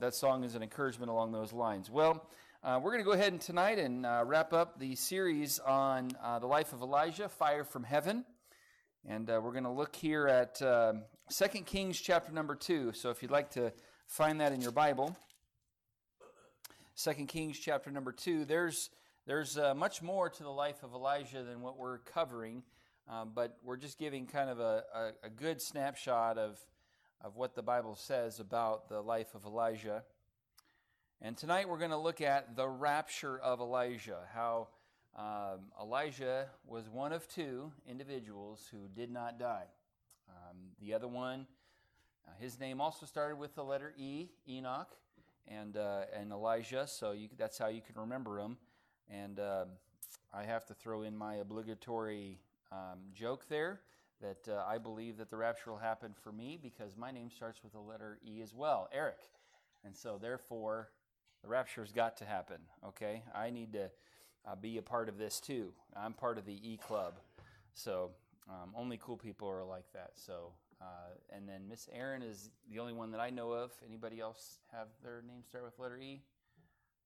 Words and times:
that 0.00 0.14
song 0.14 0.44
is 0.44 0.54
an 0.54 0.62
encouragement 0.62 1.10
along 1.10 1.32
those 1.32 1.52
lines. 1.52 1.90
Well, 1.90 2.24
uh, 2.62 2.78
we're 2.80 2.92
going 2.92 3.02
to 3.02 3.04
go 3.04 3.12
ahead 3.12 3.32
and 3.32 3.40
tonight 3.40 3.78
and 3.78 4.06
uh, 4.06 4.22
wrap 4.24 4.52
up 4.52 4.78
the 4.78 4.94
series 4.94 5.58
on 5.58 6.12
uh, 6.22 6.38
the 6.38 6.46
life 6.46 6.72
of 6.72 6.82
Elijah, 6.82 7.28
Fire 7.28 7.64
from 7.64 7.82
Heaven. 7.82 8.24
And 9.04 9.28
uh, 9.28 9.40
we're 9.42 9.52
going 9.52 9.64
to 9.64 9.70
look 9.70 9.96
here 9.96 10.28
at 10.28 10.62
uh, 10.62 10.94
2 11.30 11.48
Kings 11.62 12.00
chapter 12.00 12.30
number 12.30 12.54
2. 12.54 12.92
So 12.92 13.10
if 13.10 13.22
you'd 13.22 13.32
like 13.32 13.50
to 13.52 13.72
find 14.06 14.40
that 14.40 14.52
in 14.52 14.60
your 14.60 14.70
Bible, 14.70 15.16
2 17.02 17.12
Kings 17.26 17.58
chapter 17.58 17.90
number 17.90 18.12
2, 18.12 18.44
there's, 18.44 18.90
there's 19.26 19.58
uh, 19.58 19.74
much 19.74 20.00
more 20.00 20.30
to 20.30 20.42
the 20.44 20.48
life 20.48 20.84
of 20.84 20.92
Elijah 20.92 21.42
than 21.42 21.60
what 21.60 21.76
we're 21.76 21.98
covering, 21.98 22.62
but 23.34 23.56
we're 23.64 23.76
just 23.76 23.98
giving 23.98 24.26
kind 24.26 24.48
of 24.48 24.60
a, 24.60 24.84
a, 24.94 25.26
a 25.26 25.30
good 25.30 25.60
snapshot 25.60 26.38
of, 26.38 26.60
of 27.22 27.36
what 27.36 27.54
the 27.54 27.62
Bible 27.62 27.96
says 27.96 28.40
about 28.40 28.88
the 28.88 29.00
life 29.00 29.34
of 29.34 29.44
Elijah. 29.44 30.02
And 31.20 31.36
tonight 31.36 31.68
we're 31.68 31.78
going 31.78 31.90
to 31.90 31.98
look 31.98 32.20
at 32.20 32.54
the 32.54 32.68
rapture 32.68 33.38
of 33.38 33.60
Elijah, 33.60 34.20
how 34.32 34.68
um, 35.16 35.60
Elijah 35.80 36.46
was 36.64 36.88
one 36.88 37.12
of 37.12 37.26
two 37.28 37.72
individuals 37.88 38.68
who 38.70 38.88
did 38.94 39.10
not 39.10 39.38
die. 39.38 39.64
Um, 40.28 40.56
the 40.80 40.94
other 40.94 41.08
one, 41.08 41.46
uh, 42.26 42.30
his 42.38 42.60
name 42.60 42.80
also 42.80 43.04
started 43.04 43.36
with 43.36 43.54
the 43.56 43.64
letter 43.64 43.94
E, 43.98 44.28
Enoch, 44.48 44.94
and, 45.48 45.76
uh, 45.76 46.02
and 46.14 46.30
Elijah, 46.30 46.86
so 46.86 47.12
you, 47.12 47.28
that's 47.36 47.58
how 47.58 47.68
you 47.68 47.80
can 47.80 48.00
remember 48.00 48.40
them. 48.40 48.58
And 49.10 49.40
uh, 49.40 49.64
I 50.32 50.44
have 50.44 50.66
to 50.66 50.74
throw 50.74 51.02
in 51.02 51.16
my 51.16 51.36
obligatory 51.36 52.38
um, 52.70 52.98
joke 53.12 53.48
there 53.48 53.80
that 54.20 54.48
uh, 54.48 54.64
I 54.66 54.78
believe 54.78 55.16
that 55.18 55.30
the 55.30 55.36
rapture 55.36 55.70
will 55.70 55.78
happen 55.78 56.12
for 56.22 56.32
me 56.32 56.58
because 56.60 56.96
my 56.96 57.10
name 57.10 57.30
starts 57.30 57.62
with 57.62 57.72
the 57.72 57.80
letter 57.80 58.18
E 58.26 58.40
as 58.42 58.54
well, 58.54 58.88
Eric. 58.92 59.18
And 59.84 59.94
so, 59.94 60.18
therefore, 60.20 60.88
the 61.42 61.48
rapture's 61.48 61.92
got 61.92 62.16
to 62.18 62.24
happen, 62.24 62.58
okay? 62.86 63.22
I 63.34 63.50
need 63.50 63.72
to 63.74 63.90
uh, 64.46 64.56
be 64.56 64.78
a 64.78 64.82
part 64.82 65.08
of 65.08 65.18
this 65.18 65.40
too. 65.40 65.72
I'm 65.96 66.12
part 66.12 66.38
of 66.38 66.46
the 66.46 66.58
E 66.68 66.76
Club. 66.76 67.14
So 67.74 68.10
um, 68.48 68.72
only 68.74 68.98
cool 69.00 69.16
people 69.16 69.48
are 69.48 69.64
like 69.64 69.92
that. 69.92 70.12
So, 70.14 70.52
uh, 70.80 71.14
and 71.34 71.48
then 71.48 71.68
Miss 71.68 71.88
Erin 71.92 72.22
is 72.22 72.50
the 72.70 72.78
only 72.80 72.92
one 72.92 73.10
that 73.12 73.20
I 73.20 73.30
know 73.30 73.52
of. 73.52 73.72
Anybody 73.86 74.20
else 74.20 74.58
have 74.72 74.88
their 75.02 75.22
name 75.26 75.42
start 75.46 75.64
with 75.64 75.78
letter 75.78 75.98
E? 75.98 76.22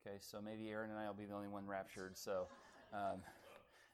Okay, 0.07 0.17
so 0.21 0.41
maybe 0.43 0.69
Erin 0.71 0.91
and 0.91 0.99
I 0.99 1.07
will 1.07 1.15
be 1.15 1.27
the 1.27 1.35
only 1.35 1.49
one 1.49 1.67
raptured. 1.67 2.17
So, 2.17 2.47
um, 2.93 3.21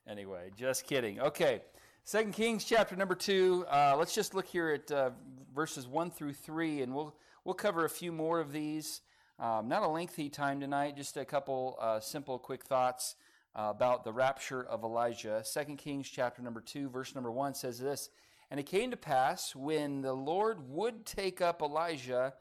anyway, 0.07 0.51
just 0.57 0.87
kidding. 0.87 1.21
Okay, 1.21 1.63
Second 2.09 2.33
Kings 2.33 2.65
chapter 2.65 2.97
number 2.97 3.15
two. 3.15 3.67
Uh, 3.71 3.95
let's 3.99 4.15
just 4.15 4.33
look 4.33 4.47
here 4.47 4.71
at 4.71 4.91
uh, 4.91 5.11
verses 5.55 5.87
one 5.87 6.11
through 6.11 6.33
three, 6.33 6.81
and 6.81 6.95
we'll 6.95 7.15
we'll 7.45 7.55
cover 7.55 7.85
a 7.85 7.91
few 7.91 8.13
more 8.13 8.41
of 8.41 8.51
these. 8.51 9.03
Um, 9.39 9.69
not 9.69 9.83
a 9.83 9.89
lengthy 9.89 10.31
time 10.31 10.59
tonight, 10.59 10.97
just 10.97 11.19
a 11.19 11.25
couple 11.27 11.77
uh, 11.79 12.01
simple, 12.01 12.39
quick 12.39 12.65
thoughts 12.65 13.17
uh, 13.55 13.67
about 13.69 14.05
the 14.05 14.13
rapture 14.15 14.65
of 14.65 14.85
Elijah. 14.85 15.45
2 15.45 15.77
Kings 15.77 16.09
chapter 16.09 16.41
number 16.41 16.63
2, 16.63 16.89
verse 16.89 17.15
number 17.15 17.31
1 17.31 17.53
says 17.53 17.79
this 17.79 18.09
And 18.51 18.59
it 18.59 18.65
came 18.65 18.91
to 18.91 18.97
pass 18.97 19.55
when 19.55 20.01
the 20.01 20.15
Lord 20.15 20.67
would 20.67 21.05
take 21.05 21.43
up 21.43 21.61
Elijah 21.61 22.33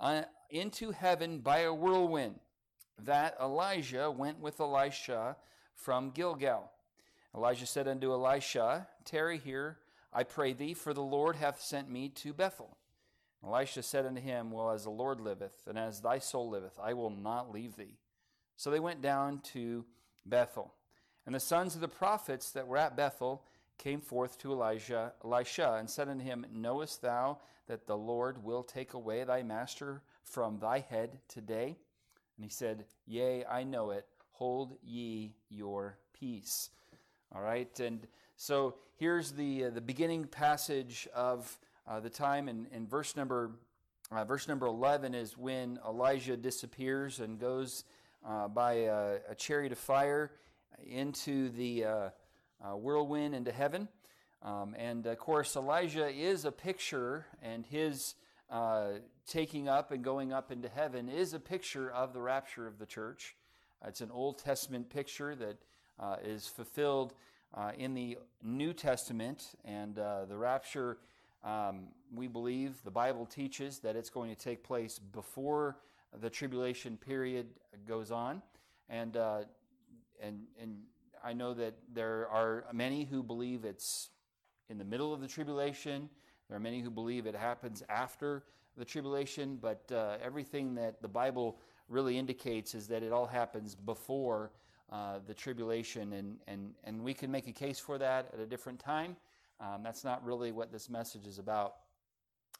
uh, 0.00 0.22
into 0.50 0.90
heaven 0.90 1.38
by 1.38 1.60
a 1.60 1.72
whirlwind, 1.72 2.40
that 2.98 3.36
Elijah 3.40 4.10
went 4.10 4.40
with 4.40 4.58
Elisha 4.58 5.36
from 5.76 6.10
Gilgal. 6.10 6.72
Elijah 7.34 7.66
said 7.66 7.88
unto 7.88 8.12
Elisha, 8.12 8.86
Tarry 9.04 9.38
here, 9.38 9.78
I 10.12 10.24
pray 10.24 10.52
thee, 10.52 10.74
for 10.74 10.92
the 10.92 11.02
Lord 11.02 11.36
hath 11.36 11.60
sent 11.60 11.90
me 11.90 12.08
to 12.10 12.34
Bethel. 12.34 12.76
Elisha 13.44 13.82
said 13.82 14.06
unto 14.06 14.20
him, 14.20 14.50
Well, 14.50 14.70
as 14.70 14.84
the 14.84 14.90
Lord 14.90 15.20
liveth, 15.20 15.66
and 15.66 15.78
as 15.78 16.00
thy 16.00 16.18
soul 16.18 16.50
liveth, 16.50 16.78
I 16.80 16.92
will 16.92 17.10
not 17.10 17.52
leave 17.52 17.76
thee. 17.76 17.98
So 18.56 18.70
they 18.70 18.80
went 18.80 19.02
down 19.02 19.40
to 19.52 19.84
Bethel. 20.26 20.74
And 21.26 21.34
the 21.34 21.40
sons 21.40 21.74
of 21.74 21.80
the 21.80 21.88
prophets 21.88 22.50
that 22.50 22.66
were 22.66 22.76
at 22.76 22.96
Bethel 22.96 23.42
came 23.78 24.00
forth 24.00 24.38
to 24.38 24.52
Elijah, 24.52 25.12
Elisha, 25.24 25.76
and 25.78 25.88
said 25.88 26.08
unto 26.08 26.24
him, 26.24 26.46
Knowest 26.52 27.02
thou 27.02 27.38
that 27.66 27.86
the 27.86 27.96
Lord 27.96 28.44
will 28.44 28.62
take 28.62 28.94
away 28.94 29.24
thy 29.24 29.42
master 29.42 30.02
from 30.22 30.58
thy 30.58 30.80
head 30.80 31.18
today? 31.28 31.76
And 32.36 32.44
he 32.44 32.50
said, 32.50 32.84
Yea, 33.06 33.44
I 33.46 33.64
know 33.64 33.90
it. 33.90 34.06
Hold 34.32 34.76
ye 34.82 35.34
your 35.48 35.98
peace. 36.12 36.70
All 37.34 37.40
right, 37.40 37.80
and 37.80 38.06
so 38.36 38.74
here's 38.98 39.32
the 39.32 39.64
uh, 39.64 39.70
the 39.70 39.80
beginning 39.80 40.24
passage 40.24 41.08
of 41.14 41.58
uh, 41.88 41.98
the 41.98 42.10
time. 42.10 42.46
In, 42.46 42.66
in 42.72 42.86
verse 42.86 43.16
number 43.16 43.52
uh, 44.10 44.22
verse 44.26 44.48
number 44.48 44.66
11 44.66 45.14
is 45.14 45.38
when 45.38 45.78
elijah 45.88 46.36
disappears 46.36 47.20
and 47.20 47.40
goes 47.40 47.84
uh, 48.28 48.48
by 48.48 48.72
a, 48.72 49.16
a, 49.30 49.34
chariot 49.34 49.72
of 49.72 49.78
fire 49.78 50.32
into 50.86 51.48
the 51.48 51.86
uh, 51.86 52.10
uh, 52.62 52.76
whirlwind 52.76 53.34
into 53.34 53.50
heaven. 53.50 53.88
Um, 54.42 54.76
and 54.78 55.06
of 55.06 55.16
course 55.18 55.56
elijah 55.56 56.08
is 56.08 56.44
a 56.44 56.52
picture 56.52 57.24
and 57.40 57.64
his 57.64 58.14
taking 59.26 59.70
up 59.70 59.90
and 59.90 60.04
going 60.04 60.34
up 60.34 60.52
into 60.52 60.68
heaven 60.68 61.08
is 61.08 61.32
a 61.32 61.40
picture 61.40 61.90
of 61.90 62.12
the 62.12 62.20
rapture 62.20 62.66
of 62.66 62.78
the 62.78 62.84
church. 62.84 63.36
It's 63.86 64.02
an 64.02 64.10
old 64.10 64.38
testament 64.38 64.90
picture 64.90 65.34
that 65.36 65.56
is 66.24 66.46
fulfilled 66.46 67.14
in 67.76 67.94
the 67.94 68.18
new 68.42 68.72
testament. 68.72 69.54
And 69.64 69.94
the 69.94 70.36
rapture 70.36 70.98
um, 71.44 71.88
we 72.14 72.28
believe 72.28 72.82
the 72.84 72.90
Bible 72.90 73.26
teaches 73.26 73.80
that 73.80 73.96
it's 73.96 74.10
going 74.10 74.34
to 74.34 74.40
take 74.40 74.62
place 74.62 74.98
before 74.98 75.76
the 76.20 76.30
tribulation 76.30 76.96
period 76.96 77.46
goes 77.86 78.10
on, 78.10 78.42
and 78.88 79.16
uh, 79.16 79.40
and 80.20 80.42
and 80.60 80.82
I 81.24 81.32
know 81.32 81.54
that 81.54 81.74
there 81.92 82.28
are 82.28 82.64
many 82.72 83.04
who 83.04 83.22
believe 83.22 83.64
it's 83.64 84.10
in 84.68 84.78
the 84.78 84.84
middle 84.84 85.12
of 85.12 85.20
the 85.20 85.26
tribulation. 85.26 86.08
There 86.48 86.56
are 86.56 86.60
many 86.60 86.80
who 86.80 86.90
believe 86.90 87.26
it 87.26 87.34
happens 87.34 87.82
after 87.88 88.44
the 88.76 88.84
tribulation, 88.84 89.58
but 89.60 89.90
uh, 89.92 90.18
everything 90.22 90.74
that 90.76 91.02
the 91.02 91.08
Bible 91.08 91.58
really 91.88 92.18
indicates 92.18 92.74
is 92.74 92.86
that 92.88 93.02
it 93.02 93.12
all 93.12 93.26
happens 93.26 93.74
before 93.74 94.52
uh, 94.90 95.18
the 95.26 95.34
tribulation, 95.34 96.12
and, 96.12 96.36
and, 96.46 96.74
and 96.84 97.02
we 97.02 97.14
can 97.14 97.30
make 97.30 97.48
a 97.48 97.52
case 97.52 97.78
for 97.78 97.98
that 97.98 98.30
at 98.32 98.40
a 98.40 98.46
different 98.46 98.78
time. 98.78 99.16
Um, 99.60 99.82
that's 99.82 100.04
not 100.04 100.24
really 100.24 100.52
what 100.52 100.72
this 100.72 100.90
message 100.90 101.26
is 101.26 101.38
about. 101.38 101.74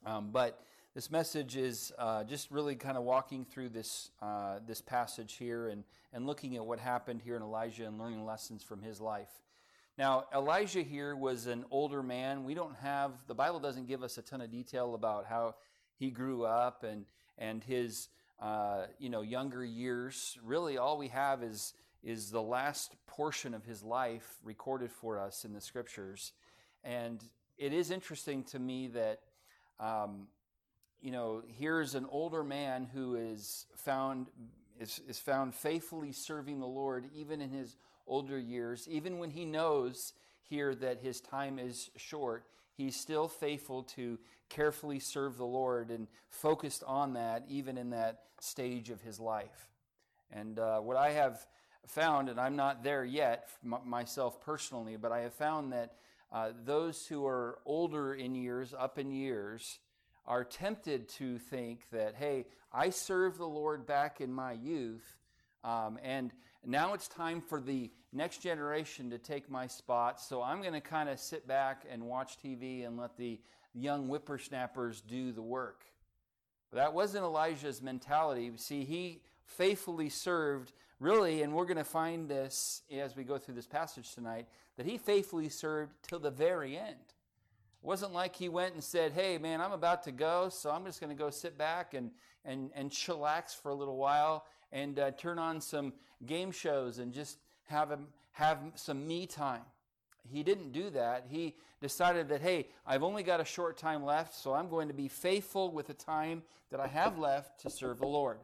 Um, 0.06 0.30
but 0.32 0.62
this 0.94 1.10
message 1.10 1.56
is 1.56 1.92
uh, 1.98 2.22
just 2.24 2.50
really 2.50 2.76
kind 2.76 2.96
of 2.96 3.04
walking 3.04 3.44
through 3.44 3.70
this 3.70 4.10
uh, 4.20 4.58
this 4.66 4.80
passage 4.80 5.34
here 5.34 5.68
and 5.68 5.84
and 6.12 6.26
looking 6.26 6.56
at 6.56 6.64
what 6.64 6.78
happened 6.78 7.22
here 7.22 7.34
in 7.36 7.42
Elijah 7.42 7.86
and 7.86 7.98
learning 7.98 8.24
lessons 8.24 8.62
from 8.62 8.82
his 8.82 9.00
life. 9.00 9.30
Now 9.96 10.26
Elijah 10.34 10.82
here 10.82 11.16
was 11.16 11.46
an 11.46 11.64
older 11.70 12.02
man. 12.02 12.44
We 12.44 12.54
don't 12.54 12.76
have 12.76 13.12
the 13.26 13.34
Bible 13.34 13.58
doesn't 13.58 13.86
give 13.86 14.02
us 14.02 14.18
a 14.18 14.22
ton 14.22 14.40
of 14.40 14.50
detail 14.50 14.94
about 14.94 15.26
how 15.26 15.54
he 15.96 16.10
grew 16.10 16.44
up 16.44 16.84
and 16.84 17.06
and 17.38 17.64
his 17.64 18.08
uh, 18.40 18.86
you 18.98 19.08
know 19.08 19.22
younger 19.22 19.64
years. 19.64 20.38
Really, 20.44 20.76
all 20.76 20.98
we 20.98 21.08
have 21.08 21.42
is 21.42 21.72
is 22.02 22.30
the 22.30 22.42
last 22.42 22.94
portion 23.06 23.54
of 23.54 23.64
his 23.64 23.82
life 23.82 24.38
recorded 24.42 24.90
for 24.90 25.20
us 25.20 25.44
in 25.44 25.52
the 25.52 25.60
scriptures. 25.60 26.32
And 26.82 27.22
it 27.58 27.72
is 27.72 27.90
interesting 27.90 28.42
to 28.44 28.58
me 28.58 28.88
that, 28.88 29.20
um, 29.78 30.26
you 31.00 31.10
know, 31.10 31.42
here's 31.46 31.94
an 31.94 32.06
older 32.10 32.42
man 32.42 32.88
who 32.92 33.14
is 33.14 33.66
found 33.76 34.26
is, 34.80 35.00
is 35.08 35.18
found 35.18 35.54
faithfully 35.54 36.12
serving 36.12 36.58
the 36.58 36.66
Lord 36.66 37.06
even 37.14 37.40
in 37.40 37.50
his 37.50 37.76
older 38.06 38.38
years, 38.38 38.88
even 38.90 39.18
when 39.18 39.30
he 39.30 39.44
knows 39.44 40.12
here 40.42 40.74
that 40.74 40.98
his 40.98 41.20
time 41.20 41.58
is 41.58 41.90
short. 41.96 42.44
He's 42.74 42.96
still 42.96 43.28
faithful 43.28 43.84
to 43.94 44.18
carefully 44.48 44.98
serve 44.98 45.36
the 45.36 45.46
Lord 45.46 45.90
and 45.90 46.08
focused 46.28 46.82
on 46.86 47.12
that 47.14 47.44
even 47.48 47.78
in 47.78 47.90
that 47.90 48.22
stage 48.40 48.90
of 48.90 49.00
his 49.00 49.20
life. 49.20 49.68
And 50.32 50.58
uh, 50.58 50.80
what 50.80 50.96
I 50.96 51.10
have 51.10 51.46
found, 51.86 52.28
and 52.28 52.40
I'm 52.40 52.56
not 52.56 52.82
there 52.82 53.04
yet 53.04 53.48
myself 53.62 54.40
personally, 54.40 54.96
but 54.96 55.12
I 55.12 55.20
have 55.20 55.34
found 55.34 55.72
that 55.72 55.94
uh, 56.32 56.50
those 56.64 57.06
who 57.06 57.26
are 57.26 57.58
older 57.66 58.14
in 58.14 58.34
years, 58.34 58.74
up 58.76 58.98
in 58.98 59.10
years, 59.10 59.78
are 60.26 60.44
tempted 60.44 61.08
to 61.08 61.38
think 61.38 61.90
that, 61.90 62.14
hey, 62.14 62.46
I 62.72 62.90
served 62.90 63.38
the 63.38 63.46
Lord 63.46 63.86
back 63.86 64.20
in 64.20 64.32
my 64.32 64.52
youth, 64.52 65.18
um, 65.64 65.98
and 66.02 66.32
now 66.64 66.94
it's 66.94 67.08
time 67.08 67.40
for 67.40 67.60
the 67.60 67.90
next 68.12 68.38
generation 68.38 69.10
to 69.10 69.18
take 69.18 69.50
my 69.50 69.66
spot, 69.66 70.20
so 70.20 70.42
I'm 70.42 70.60
going 70.60 70.74
to 70.74 70.80
kind 70.80 71.08
of 71.08 71.18
sit 71.18 71.46
back 71.46 71.84
and 71.90 72.04
watch 72.04 72.38
TV 72.42 72.86
and 72.86 72.96
let 72.96 73.16
the 73.16 73.40
young 73.74 74.06
whippersnappers 74.06 75.00
do 75.00 75.32
the 75.32 75.42
work. 75.42 75.84
But 76.70 76.78
that 76.78 76.94
wasn't 76.94 77.24
Elijah's 77.24 77.82
mentality. 77.82 78.50
See, 78.56 78.84
he 78.84 79.22
faithfully 79.44 80.08
served, 80.08 80.72
really, 81.02 81.42
and 81.42 81.52
we're 81.52 81.64
going 81.64 81.76
to 81.76 81.84
find 81.84 82.28
this 82.28 82.82
as 82.92 83.16
we 83.16 83.24
go 83.24 83.36
through 83.36 83.54
this 83.54 83.66
passage 83.66 84.14
tonight, 84.14 84.46
that 84.76 84.86
he 84.86 84.96
faithfully 84.96 85.48
served 85.48 85.92
till 86.02 86.20
the 86.20 86.30
very 86.30 86.78
end. 86.78 86.90
It 86.90 87.86
wasn't 87.86 88.12
like 88.12 88.36
he 88.36 88.48
went 88.48 88.74
and 88.74 88.82
said, 88.82 89.12
Hey, 89.12 89.36
man, 89.38 89.60
I'm 89.60 89.72
about 89.72 90.04
to 90.04 90.12
go, 90.12 90.48
so 90.48 90.70
I'm 90.70 90.84
just 90.84 91.00
going 91.00 91.14
to 91.14 91.20
go 91.20 91.30
sit 91.30 91.58
back 91.58 91.94
and, 91.94 92.12
and, 92.44 92.70
and 92.74 92.90
chillax 92.90 93.60
for 93.60 93.70
a 93.70 93.74
little 93.74 93.96
while 93.96 94.46
and 94.70 94.98
uh, 94.98 95.10
turn 95.10 95.38
on 95.38 95.60
some 95.60 95.92
game 96.24 96.52
shows 96.52 96.98
and 96.98 97.12
just 97.12 97.38
have, 97.64 97.90
him, 97.90 98.06
have 98.30 98.58
some 98.76 99.06
me 99.06 99.26
time. 99.26 99.62
He 100.30 100.44
didn't 100.44 100.70
do 100.70 100.88
that. 100.90 101.26
He 101.28 101.56
decided 101.80 102.28
that, 102.28 102.40
hey, 102.40 102.68
I've 102.86 103.02
only 103.02 103.24
got 103.24 103.40
a 103.40 103.44
short 103.44 103.76
time 103.76 104.04
left, 104.04 104.34
so 104.34 104.54
I'm 104.54 104.68
going 104.68 104.86
to 104.86 104.94
be 104.94 105.08
faithful 105.08 105.72
with 105.72 105.88
the 105.88 105.94
time 105.94 106.42
that 106.70 106.78
I 106.78 106.86
have 106.86 107.18
left 107.18 107.60
to 107.62 107.70
serve 107.70 107.98
the 107.98 108.06
Lord. 108.06 108.38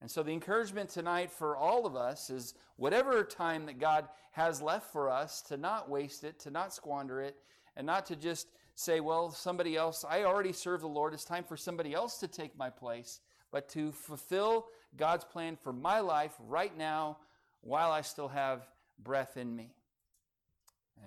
And 0.00 0.10
so 0.10 0.22
the 0.22 0.32
encouragement 0.32 0.88
tonight 0.88 1.30
for 1.30 1.56
all 1.56 1.86
of 1.86 1.94
us 1.94 2.30
is 2.30 2.54
whatever 2.76 3.22
time 3.22 3.66
that 3.66 3.78
God 3.78 4.08
has 4.32 4.62
left 4.62 4.92
for 4.92 5.10
us, 5.10 5.42
to 5.42 5.56
not 5.56 5.90
waste 5.90 6.24
it, 6.24 6.38
to 6.40 6.50
not 6.50 6.72
squander 6.72 7.20
it, 7.20 7.36
and 7.76 7.86
not 7.86 8.06
to 8.06 8.16
just 8.16 8.48
say, 8.74 9.00
well, 9.00 9.30
somebody 9.30 9.76
else, 9.76 10.04
I 10.08 10.24
already 10.24 10.52
serve 10.52 10.80
the 10.80 10.88
Lord, 10.88 11.12
it's 11.12 11.24
time 11.24 11.44
for 11.44 11.56
somebody 11.56 11.92
else 11.92 12.18
to 12.18 12.28
take 12.28 12.56
my 12.56 12.70
place, 12.70 13.20
but 13.52 13.68
to 13.70 13.92
fulfill 13.92 14.66
God's 14.96 15.24
plan 15.24 15.58
for 15.62 15.72
my 15.72 16.00
life 16.00 16.32
right 16.48 16.76
now 16.76 17.18
while 17.60 17.90
I 17.90 18.00
still 18.00 18.28
have 18.28 18.66
breath 19.02 19.36
in 19.36 19.54
me. 19.54 19.74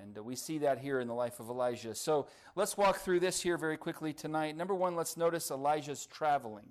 And 0.01 0.18
uh, 0.18 0.24
we 0.24 0.36
see 0.36 0.60
that 0.60 0.80
here 0.80 1.00
in 1.00 1.07
the 1.07 1.13
life 1.13 1.39
of 1.39 1.50
Elijah. 1.50 1.96
So 1.96 2.28
let's 2.56 2.78
walk 2.78 2.98
through 2.98 3.19
this 3.19 3.42
here 3.42 3.57
very 3.57 3.78
quickly 3.78 4.13
tonight. 4.13 4.57
Number 4.57 4.75
one, 4.75 4.96
let's 4.96 5.18
notice 5.18 5.51
Elijah's 5.51 6.06
traveling. 6.06 6.68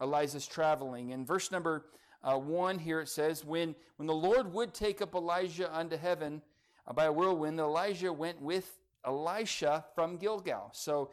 Elijah's 0.00 0.46
traveling. 0.46 1.10
In 1.10 1.24
verse 1.24 1.50
number 1.50 1.86
uh, 2.22 2.36
one 2.36 2.78
here 2.78 3.00
it 3.00 3.08
says, 3.08 3.44
when, 3.44 3.74
when 3.96 4.06
the 4.06 4.14
Lord 4.14 4.52
would 4.52 4.74
take 4.74 5.00
up 5.00 5.14
Elijah 5.14 5.74
unto 5.76 5.96
heaven 5.96 6.42
uh, 6.86 6.92
by 6.92 7.04
a 7.04 7.12
whirlwind, 7.12 7.60
Elijah 7.60 8.12
went 8.12 8.40
with 8.40 8.78
Elisha 9.04 9.84
from 9.94 10.16
Gilgal. 10.16 10.70
So 10.72 11.10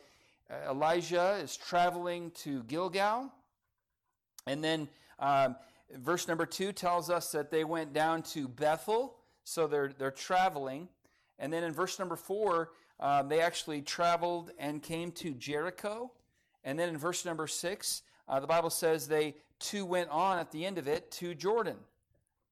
uh, 0.50 0.72
Elijah 0.72 1.38
is 1.42 1.56
traveling 1.56 2.32
to 2.32 2.64
Gilgal. 2.64 3.32
And 4.48 4.64
then 4.64 4.90
um, 5.20 5.56
verse 5.98 6.28
number 6.28 6.46
two 6.46 6.72
tells 6.72 7.10
us 7.10 7.32
that 7.32 7.52
they 7.52 7.64
went 7.64 7.94
down 7.94 8.24
to 8.24 8.48
Bethel. 8.48 9.16
So 9.44 9.68
they're, 9.68 9.94
they're 9.98 10.12
traveling. 10.12 10.90
And 11.38 11.54
then 11.54 11.64
in 11.64 11.74
verse 11.74 12.00
number 12.00 12.16
four, 12.16 12.72
uh, 13.00 13.24
they 13.24 13.42
actually 13.42 13.82
traveled 13.82 14.52
and 14.58 14.82
came 14.82 15.12
to 15.12 15.34
Jericho. 15.34 16.12
And 16.64 16.80
then 16.80 16.90
in 16.90 16.98
verse 16.98 17.26
number 17.26 17.46
six, 17.46 18.02
uh, 18.28 18.40
the 18.40 18.48
Bible 18.48 18.70
says 18.70 19.08
they 19.08 19.36
two 19.60 19.86
went 19.86 20.10
on 20.10 20.40
at 20.40 20.52
the 20.52 20.66
end 20.66 20.78
of 20.78 20.88
it 20.88 21.12
to 21.12 21.34
Jordan. 21.34 21.78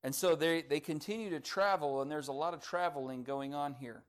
And 0.03 0.13
so 0.13 0.35
they, 0.35 0.61
they 0.61 0.79
continue 0.79 1.29
to 1.29 1.39
travel, 1.39 2.01
and 2.01 2.11
there's 2.11 2.27
a 2.27 2.33
lot 2.33 2.53
of 2.53 2.61
traveling 2.61 3.23
going 3.23 3.53
on 3.53 3.73
here. 3.73 4.03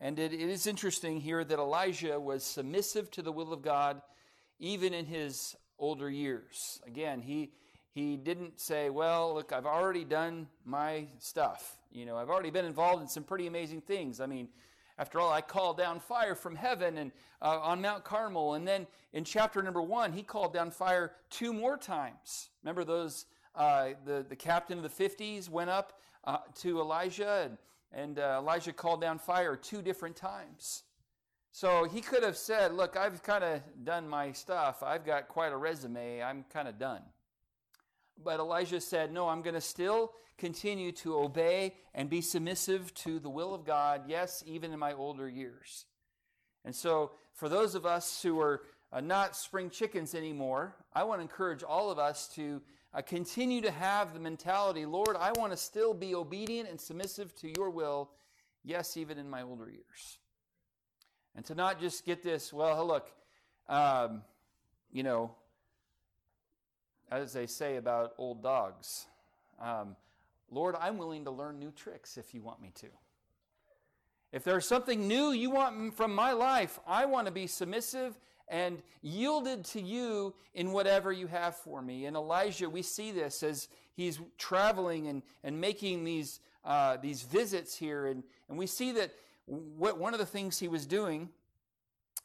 And 0.00 0.18
it, 0.18 0.32
it 0.32 0.40
is 0.40 0.66
interesting 0.66 1.20
here 1.20 1.44
that 1.44 1.58
Elijah 1.58 2.18
was 2.18 2.44
submissive 2.44 3.10
to 3.12 3.22
the 3.22 3.32
will 3.32 3.52
of 3.52 3.62
God 3.62 4.00
even 4.58 4.94
in 4.94 5.04
his 5.04 5.54
older 5.78 6.08
years. 6.08 6.80
Again, 6.86 7.20
he, 7.20 7.52
he 7.92 8.16
didn't 8.16 8.60
say, 8.60 8.90
Well, 8.90 9.34
look, 9.34 9.52
I've 9.52 9.66
already 9.66 10.04
done 10.04 10.46
my 10.64 11.06
stuff. 11.18 11.76
You 11.90 12.06
know, 12.06 12.16
I've 12.16 12.30
already 12.30 12.50
been 12.50 12.64
involved 12.64 13.02
in 13.02 13.08
some 13.08 13.24
pretty 13.24 13.46
amazing 13.46 13.82
things. 13.82 14.20
I 14.20 14.26
mean, 14.26 14.48
after 14.98 15.20
all, 15.20 15.32
I 15.32 15.40
called 15.40 15.78
down 15.78 16.00
fire 16.00 16.34
from 16.34 16.56
heaven 16.56 16.98
and 16.98 17.12
uh, 17.40 17.60
on 17.62 17.80
Mount 17.80 18.02
Carmel, 18.04 18.54
and 18.54 18.66
then 18.66 18.86
in 19.12 19.24
chapter 19.24 19.62
number 19.62 19.80
one, 19.80 20.12
he 20.12 20.22
called 20.22 20.52
down 20.52 20.70
fire 20.70 21.12
two 21.30 21.52
more 21.52 21.76
times. 21.76 22.50
Remember 22.62 22.84
those? 22.84 23.26
Uh, 23.54 23.90
the 24.04 24.24
the 24.28 24.36
captain 24.36 24.76
of 24.76 24.82
the 24.82 24.88
fifties 24.88 25.48
went 25.48 25.70
up 25.70 26.00
uh, 26.24 26.38
to 26.56 26.80
Elijah, 26.80 27.44
and 27.44 27.58
and 27.92 28.18
uh, 28.18 28.38
Elijah 28.40 28.72
called 28.72 29.00
down 29.00 29.18
fire 29.18 29.56
two 29.56 29.82
different 29.82 30.16
times. 30.16 30.82
So 31.52 31.84
he 31.84 32.00
could 32.00 32.22
have 32.22 32.36
said, 32.36 32.74
"Look, 32.74 32.96
I've 32.96 33.22
kind 33.22 33.44
of 33.44 33.62
done 33.84 34.08
my 34.08 34.32
stuff. 34.32 34.82
I've 34.82 35.04
got 35.04 35.28
quite 35.28 35.52
a 35.52 35.56
resume. 35.56 36.22
I'm 36.22 36.44
kind 36.52 36.68
of 36.68 36.78
done." 36.78 37.02
But 38.22 38.40
Elijah 38.40 38.80
said, 38.80 39.12
No, 39.12 39.28
I'm 39.28 39.42
going 39.42 39.54
to 39.54 39.60
still 39.60 40.12
continue 40.36 40.92
to 40.92 41.16
obey 41.18 41.74
and 41.94 42.08
be 42.08 42.20
submissive 42.20 42.94
to 42.94 43.18
the 43.18 43.28
will 43.28 43.54
of 43.54 43.64
God, 43.64 44.02
yes, 44.06 44.42
even 44.46 44.72
in 44.72 44.78
my 44.78 44.92
older 44.92 45.28
years. 45.28 45.86
And 46.64 46.74
so, 46.74 47.12
for 47.34 47.48
those 47.48 47.74
of 47.74 47.86
us 47.86 48.22
who 48.22 48.40
are 48.40 48.62
uh, 48.92 49.00
not 49.00 49.36
spring 49.36 49.70
chickens 49.70 50.14
anymore, 50.14 50.74
I 50.92 51.04
want 51.04 51.18
to 51.18 51.22
encourage 51.22 51.62
all 51.62 51.90
of 51.90 51.98
us 51.98 52.28
to 52.34 52.62
uh, 52.94 53.02
continue 53.02 53.60
to 53.60 53.70
have 53.70 54.14
the 54.14 54.20
mentality 54.20 54.86
Lord, 54.86 55.16
I 55.18 55.32
want 55.32 55.52
to 55.52 55.56
still 55.56 55.92
be 55.94 56.14
obedient 56.14 56.68
and 56.68 56.80
submissive 56.80 57.34
to 57.36 57.52
your 57.56 57.70
will, 57.70 58.10
yes, 58.64 58.96
even 58.96 59.18
in 59.18 59.28
my 59.28 59.42
older 59.42 59.70
years. 59.70 60.18
And 61.34 61.44
to 61.46 61.54
not 61.54 61.80
just 61.80 62.04
get 62.04 62.22
this, 62.22 62.52
well, 62.52 62.84
look, 62.86 63.10
um, 63.68 64.22
you 64.90 65.02
know, 65.02 65.34
as 67.10 67.32
they 67.32 67.46
say 67.46 67.76
about 67.76 68.14
old 68.18 68.42
dogs, 68.42 69.06
um, 69.60 69.96
Lord, 70.50 70.76
I'm 70.80 70.98
willing 70.98 71.24
to 71.24 71.30
learn 71.30 71.58
new 71.58 71.70
tricks 71.70 72.16
if 72.16 72.34
you 72.34 72.42
want 72.42 72.60
me 72.60 72.72
to. 72.76 72.88
If 74.32 74.44
there's 74.44 74.66
something 74.66 75.08
new 75.08 75.30
you 75.30 75.50
want 75.50 75.96
from 75.96 76.14
my 76.14 76.32
life, 76.32 76.78
I 76.86 77.06
want 77.06 77.26
to 77.26 77.32
be 77.32 77.46
submissive 77.46 78.18
and 78.48 78.82
yielded 79.02 79.64
to 79.64 79.80
you 79.80 80.34
in 80.54 80.72
whatever 80.72 81.12
you 81.12 81.26
have 81.26 81.56
for 81.56 81.82
me. 81.82 82.06
And 82.06 82.16
Elijah, 82.16 82.68
we 82.68 82.82
see 82.82 83.12
this 83.12 83.42
as 83.42 83.68
he's 83.94 84.20
traveling 84.36 85.06
and, 85.08 85.22
and 85.44 85.60
making 85.60 86.04
these, 86.04 86.40
uh, 86.64 86.96
these 86.98 87.22
visits 87.22 87.76
here. 87.76 88.06
And, 88.06 88.22
and 88.48 88.58
we 88.58 88.66
see 88.66 88.92
that 88.92 89.12
what, 89.46 89.98
one 89.98 90.12
of 90.12 90.20
the 90.20 90.26
things 90.26 90.58
he 90.58 90.68
was 90.68 90.86
doing 90.86 91.30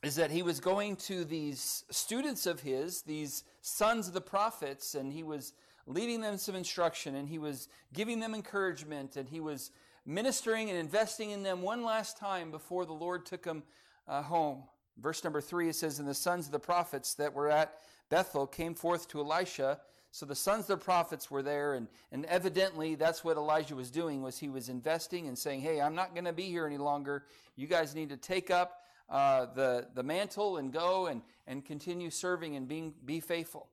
is 0.04 0.16
that 0.16 0.32
he 0.32 0.44
was 0.44 0.60
going 0.60 0.98
to 0.98 1.24
these 1.24 1.86
students 1.90 2.46
of 2.46 2.60
his, 2.60 3.02
these 3.04 3.46
sons 3.62 4.08
of 4.08 4.14
the 4.14 4.22
prophets, 4.22 4.96
and 4.96 5.14
he 5.14 5.24
was 5.24 5.54
leaving 5.88 6.20
them 6.20 6.38
some 6.38 6.56
instruction, 6.56 7.16
and 7.16 7.30
he 7.30 7.40
was 7.40 7.70
giving 7.94 8.20
them 8.20 8.36
encouragement, 8.36 9.16
and 9.16 9.30
he 9.30 9.40
was 9.40 9.72
ministering 10.06 10.70
and 10.70 10.78
investing 10.78 11.32
in 11.32 11.42
them 11.42 11.62
one 11.62 11.84
last 11.84 12.18
time 12.18 12.52
before 12.52 12.86
the 12.86 12.94
Lord 12.94 13.26
took 13.26 13.44
them 13.44 13.64
uh, 14.08 14.22
home. 14.22 14.64
Verse 14.98 15.24
number 15.24 15.40
three, 15.40 15.70
it 15.70 15.76
says, 15.76 16.00
And 16.00 16.08
the 16.08 16.14
sons 16.14 16.46
of 16.46 16.52
the 16.52 16.60
prophets 16.60 17.14
that 17.16 17.34
were 17.34 17.50
at 17.50 17.74
Bethel 18.10 18.46
came 18.46 18.76
forth 18.76 19.08
to 19.10 19.22
Elisha. 19.22 19.80
So 20.12 20.26
the 20.26 20.36
sons 20.36 20.70
of 20.70 20.80
the 20.80 20.86
prophets 20.86 21.32
were 21.32 21.42
there, 21.42 21.74
and, 21.74 21.88
and 22.12 22.26
evidently 22.26 22.96
that's 22.96 23.24
what 23.24 23.38
Elijah 23.38 23.76
was 23.76 23.90
doing, 23.90 24.22
was 24.22 24.38
he 24.38 24.50
was 24.50 24.70
investing 24.70 25.28
and 25.28 25.38
saying, 25.38 25.62
Hey, 25.62 25.82
I'm 25.82 25.96
not 25.96 26.14
going 26.14 26.26
to 26.26 26.34
be 26.34 26.44
here 26.44 26.68
any 26.68 26.78
longer. 26.78 27.24
You 27.56 27.68
guys 27.68 27.96
need 27.96 28.10
to 28.10 28.18
take 28.18 28.52
up 28.52 28.83
uh, 29.10 29.48
the, 29.54 29.88
the 29.94 30.04
mantle 30.04 30.58
and 30.58 30.72
go 30.72 31.08
and, 31.08 31.22
and 31.48 31.64
continue 31.66 32.10
serving 32.10 32.56
and 32.56 32.68
being, 32.68 32.94
be 33.06 33.20
faithful. 33.20 33.68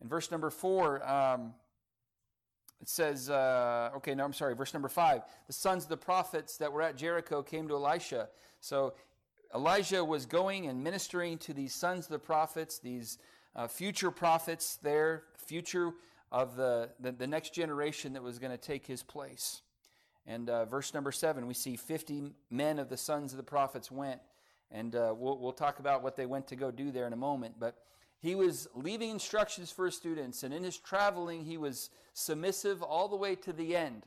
In 0.00 0.08
verse 0.08 0.30
number 0.30 0.50
four, 0.50 1.06
um, 1.08 1.54
it 2.80 2.88
says, 2.88 3.30
uh, 3.30 3.90
okay, 3.96 4.14
no, 4.14 4.24
I'm 4.24 4.32
sorry, 4.32 4.54
verse 4.54 4.74
number 4.74 4.88
five. 4.88 5.22
The 5.46 5.52
sons 5.52 5.84
of 5.84 5.88
the 5.88 5.96
prophets 5.96 6.58
that 6.58 6.72
were 6.72 6.82
at 6.82 6.96
Jericho 6.96 7.42
came 7.42 7.68
to 7.68 7.74
Elisha. 7.74 8.28
So 8.60 8.94
Elijah 9.54 10.04
was 10.04 10.26
going 10.26 10.66
and 10.66 10.82
ministering 10.82 11.38
to 11.38 11.54
these 11.54 11.74
sons 11.74 12.06
of 12.06 12.10
the 12.10 12.18
prophets, 12.18 12.78
these 12.78 13.18
uh, 13.54 13.66
future 13.66 14.10
prophets 14.10 14.78
there, 14.82 15.24
future 15.38 15.92
of 16.30 16.56
the, 16.56 16.90
the, 17.00 17.12
the, 17.12 17.26
next 17.26 17.54
generation 17.54 18.12
that 18.12 18.22
was 18.22 18.38
going 18.38 18.50
to 18.50 18.58
take 18.58 18.86
his 18.86 19.02
place. 19.02 19.62
And 20.26 20.50
uh, 20.50 20.64
verse 20.64 20.92
number 20.92 21.12
seven, 21.12 21.46
we 21.46 21.54
see 21.54 21.76
50 21.76 22.32
men 22.50 22.78
of 22.78 22.88
the 22.88 22.96
sons 22.96 23.32
of 23.32 23.36
the 23.36 23.44
prophets 23.44 23.90
went 23.90 24.20
and 24.70 24.94
uh, 24.94 25.14
we'll, 25.16 25.38
we'll 25.38 25.52
talk 25.52 25.78
about 25.78 26.02
what 26.02 26.16
they 26.16 26.26
went 26.26 26.46
to 26.48 26.56
go 26.56 26.70
do 26.70 26.90
there 26.90 27.06
in 27.06 27.12
a 27.12 27.16
moment. 27.16 27.54
But 27.58 27.76
he 28.20 28.34
was 28.34 28.68
leaving 28.74 29.10
instructions 29.10 29.70
for 29.70 29.86
his 29.86 29.96
students, 29.96 30.42
and 30.42 30.52
in 30.52 30.64
his 30.64 30.78
traveling, 30.78 31.44
he 31.44 31.56
was 31.56 31.90
submissive 32.12 32.82
all 32.82 33.08
the 33.08 33.16
way 33.16 33.34
to 33.36 33.52
the 33.52 33.76
end. 33.76 34.04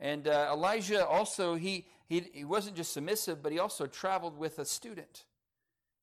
And 0.00 0.28
uh, 0.28 0.50
Elijah 0.52 1.06
also, 1.06 1.56
he, 1.56 1.86
he, 2.06 2.24
he 2.32 2.44
wasn't 2.44 2.76
just 2.76 2.92
submissive, 2.92 3.42
but 3.42 3.50
he 3.50 3.58
also 3.58 3.86
traveled 3.86 4.38
with 4.38 4.58
a 4.58 4.64
student. 4.64 5.24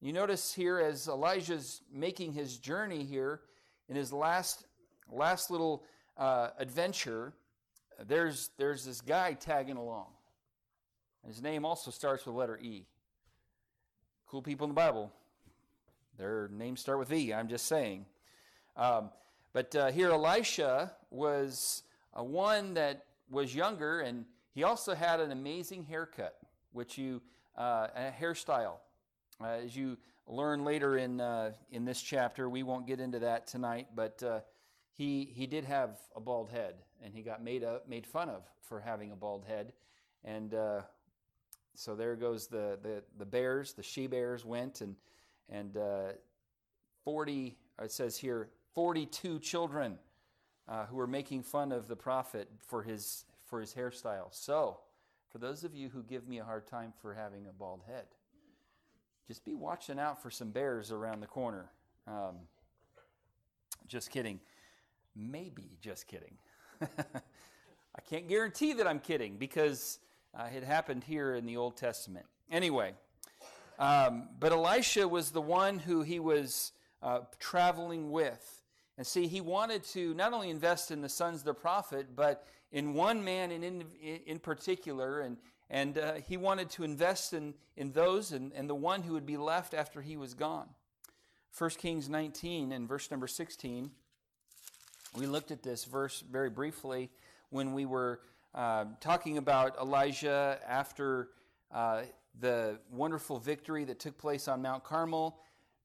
You 0.02 0.12
notice 0.12 0.54
here 0.54 0.80
as 0.80 1.08
Elijah's 1.08 1.82
making 1.94 2.34
his 2.34 2.58
journey 2.58 3.06
here 3.06 3.42
in 3.88 3.96
his 3.96 4.12
last, 4.12 4.66
last 5.10 5.50
little 5.50 5.84
uh, 6.18 6.50
adventure, 6.60 7.34
there's, 8.06 8.50
there's 8.58 8.84
this 8.84 9.00
guy 9.00 9.34
tagging 9.34 9.78
along. 9.78 10.08
His 11.26 11.42
name 11.42 11.66
also 11.66 11.90
starts 11.90 12.26
with 12.26 12.36
letter 12.36 12.60
E 12.62 12.86
cool 14.28 14.42
people 14.42 14.66
in 14.66 14.70
the 14.70 14.76
Bible. 14.76 15.12
Their 16.18 16.50
names 16.52 16.80
start 16.80 17.00
with 17.00 17.10
V, 17.10 17.34
I'm 17.34 17.48
just 17.48 17.68
saying. 17.68 18.06
Um, 18.76 19.10
but 19.54 19.76
uh, 19.76 19.92
here, 19.92 20.10
Elisha 20.12 20.92
was 21.12 21.84
uh, 22.18 22.24
one 22.24 22.74
that 22.74 23.06
was 23.30 23.54
younger, 23.54 24.02
and 24.02 24.26
he 24.54 24.64
also 24.64 24.96
had 24.96 25.20
an 25.20 25.32
amazing 25.32 25.84
haircut, 25.84 26.38
which 26.72 26.98
you, 26.98 27.22
uh, 27.58 27.88
a 27.96 28.12
hairstyle. 28.20 28.78
Uh, 29.42 29.60
as 29.64 29.76
you 29.76 29.98
learn 30.28 30.64
later 30.64 30.98
in, 30.98 31.22
uh, 31.22 31.52
in 31.72 31.86
this 31.86 32.02
chapter, 32.02 32.50
we 32.50 32.64
won't 32.64 32.88
get 32.88 33.00
into 33.00 33.20
that 33.20 33.48
tonight, 33.48 33.88
but 33.96 34.22
uh, 34.24 34.40
he, 34.92 35.32
he 35.34 35.46
did 35.46 35.66
have 35.66 36.00
a 36.16 36.20
bald 36.20 36.50
head, 36.50 36.76
and 37.04 37.14
he 37.14 37.22
got 37.22 37.44
made, 37.44 37.64
up, 37.64 37.88
made 37.88 38.08
fun 38.08 38.30
of 38.30 38.44
for 38.62 38.80
having 38.80 39.12
a 39.12 39.16
bald 39.16 39.46
head. 39.46 39.74
And 40.24 40.56
so 41.76 41.96
there 41.96 42.16
goes 42.16 42.48
the, 42.48 42.80
the, 42.82 43.04
the 43.18 43.26
bears, 43.26 43.74
the 43.74 43.84
she 43.84 44.08
bears 44.08 44.46
went, 44.46 44.82
and, 44.82 44.96
and 45.50 45.78
uh, 45.78 46.14
40, 47.04 47.58
it 47.82 47.92
says 47.92 48.18
here, 48.18 48.50
42 48.74 49.40
children 49.40 49.98
uh, 50.68 50.86
who 50.86 50.96
were 50.96 51.08
making 51.08 51.44
fun 51.44 51.72
of 51.72 51.88
the 51.88 51.96
prophet 51.96 52.50
for 52.66 52.84
his, 52.84 53.26
for 53.46 53.60
his 53.60 53.74
hairstyle. 53.74 54.28
So, 54.32 54.80
for 55.32 55.38
those 55.38 55.64
of 55.64 55.76
you 55.76 55.90
who 55.90 56.02
give 56.02 56.28
me 56.28 56.40
a 56.40 56.46
hard 56.46 56.66
time 56.66 56.94
for 57.02 57.14
having 57.14 57.48
a 57.48 57.52
bald 57.52 57.82
head, 57.86 58.06
just 59.28 59.44
be 59.44 59.54
watching 59.54 60.00
out 60.00 60.22
for 60.22 60.30
some 60.30 60.52
bears 60.52 60.92
around 60.92 61.20
the 61.20 61.28
corner. 61.28 61.72
Um, 62.08 62.36
just 63.88 64.12
kidding. 64.12 64.40
Maybe 65.16 65.78
just 65.82 66.08
kidding. 66.08 66.38
I 66.82 68.02
can't 68.10 68.28
guarantee 68.28 68.74
that 68.74 68.88
I'm 68.88 69.00
kidding 69.00 69.38
because 69.38 70.00
uh, 70.36 70.48
it 70.56 70.64
happened 70.64 71.04
here 71.04 71.36
in 71.36 71.46
the 71.46 71.58
Old 71.58 71.78
Testament. 71.78 72.26
Anyway, 72.52 72.94
um, 73.80 74.30
but 74.40 74.52
Elisha 74.52 75.08
was 75.08 75.32
the 75.32 75.42
one 75.42 75.80
who 75.80 76.02
he 76.02 76.20
was 76.20 76.72
uh, 77.02 77.22
traveling 77.40 78.12
with. 78.12 78.62
And 78.98 79.06
see, 79.06 79.28
he 79.28 79.42
wanted 79.42 79.84
to 79.86 80.14
not 80.14 80.34
only 80.34 80.50
invest 80.50 80.92
in 80.92 81.02
the 81.02 81.10
sons 81.10 81.40
of 81.40 81.46
the 81.46 81.54
prophet, 81.54 82.16
but 82.16 82.46
in 82.72 82.94
one 82.94 83.24
man 83.24 83.52
in, 83.52 83.64
in, 83.64 83.84
in 84.02 84.40
particular. 84.40 85.22
And, 85.22 85.38
and 85.70 85.98
uh, 85.98 86.14
he 86.16 86.38
wanted 86.38 86.70
to 86.72 86.84
invest 86.84 87.34
in, 87.34 87.54
in 87.76 87.92
those 87.92 88.32
and, 88.32 88.54
and 88.54 88.70
the 88.70 88.76
one 88.76 89.04
who 89.04 89.14
would 89.14 89.26
be 89.26 89.38
left 89.38 89.74
after 89.74 90.02
he 90.02 90.18
was 90.18 90.34
gone. 90.34 90.68
1 91.58 91.70
Kings 91.72 92.10
19 92.10 92.72
and 92.72 92.88
verse 92.88 93.10
number 93.12 93.28
16. 93.28 93.92
We 95.18 95.28
looked 95.28 95.52
at 95.52 95.64
this 95.64 95.86
verse 95.86 96.22
very 96.30 96.50
briefly 96.50 97.10
when 97.50 97.74
we 97.74 97.86
were 97.86 98.20
uh, 98.56 98.86
talking 99.02 99.38
about 99.38 99.78
Elijah 99.80 100.58
after 100.66 101.30
uh, 101.74 102.04
the 102.40 102.80
wonderful 102.90 103.38
victory 103.38 103.84
that 103.84 104.00
took 104.00 104.18
place 104.18 104.48
on 104.48 104.62
Mount 104.62 104.84
Carmel. 104.84 105.38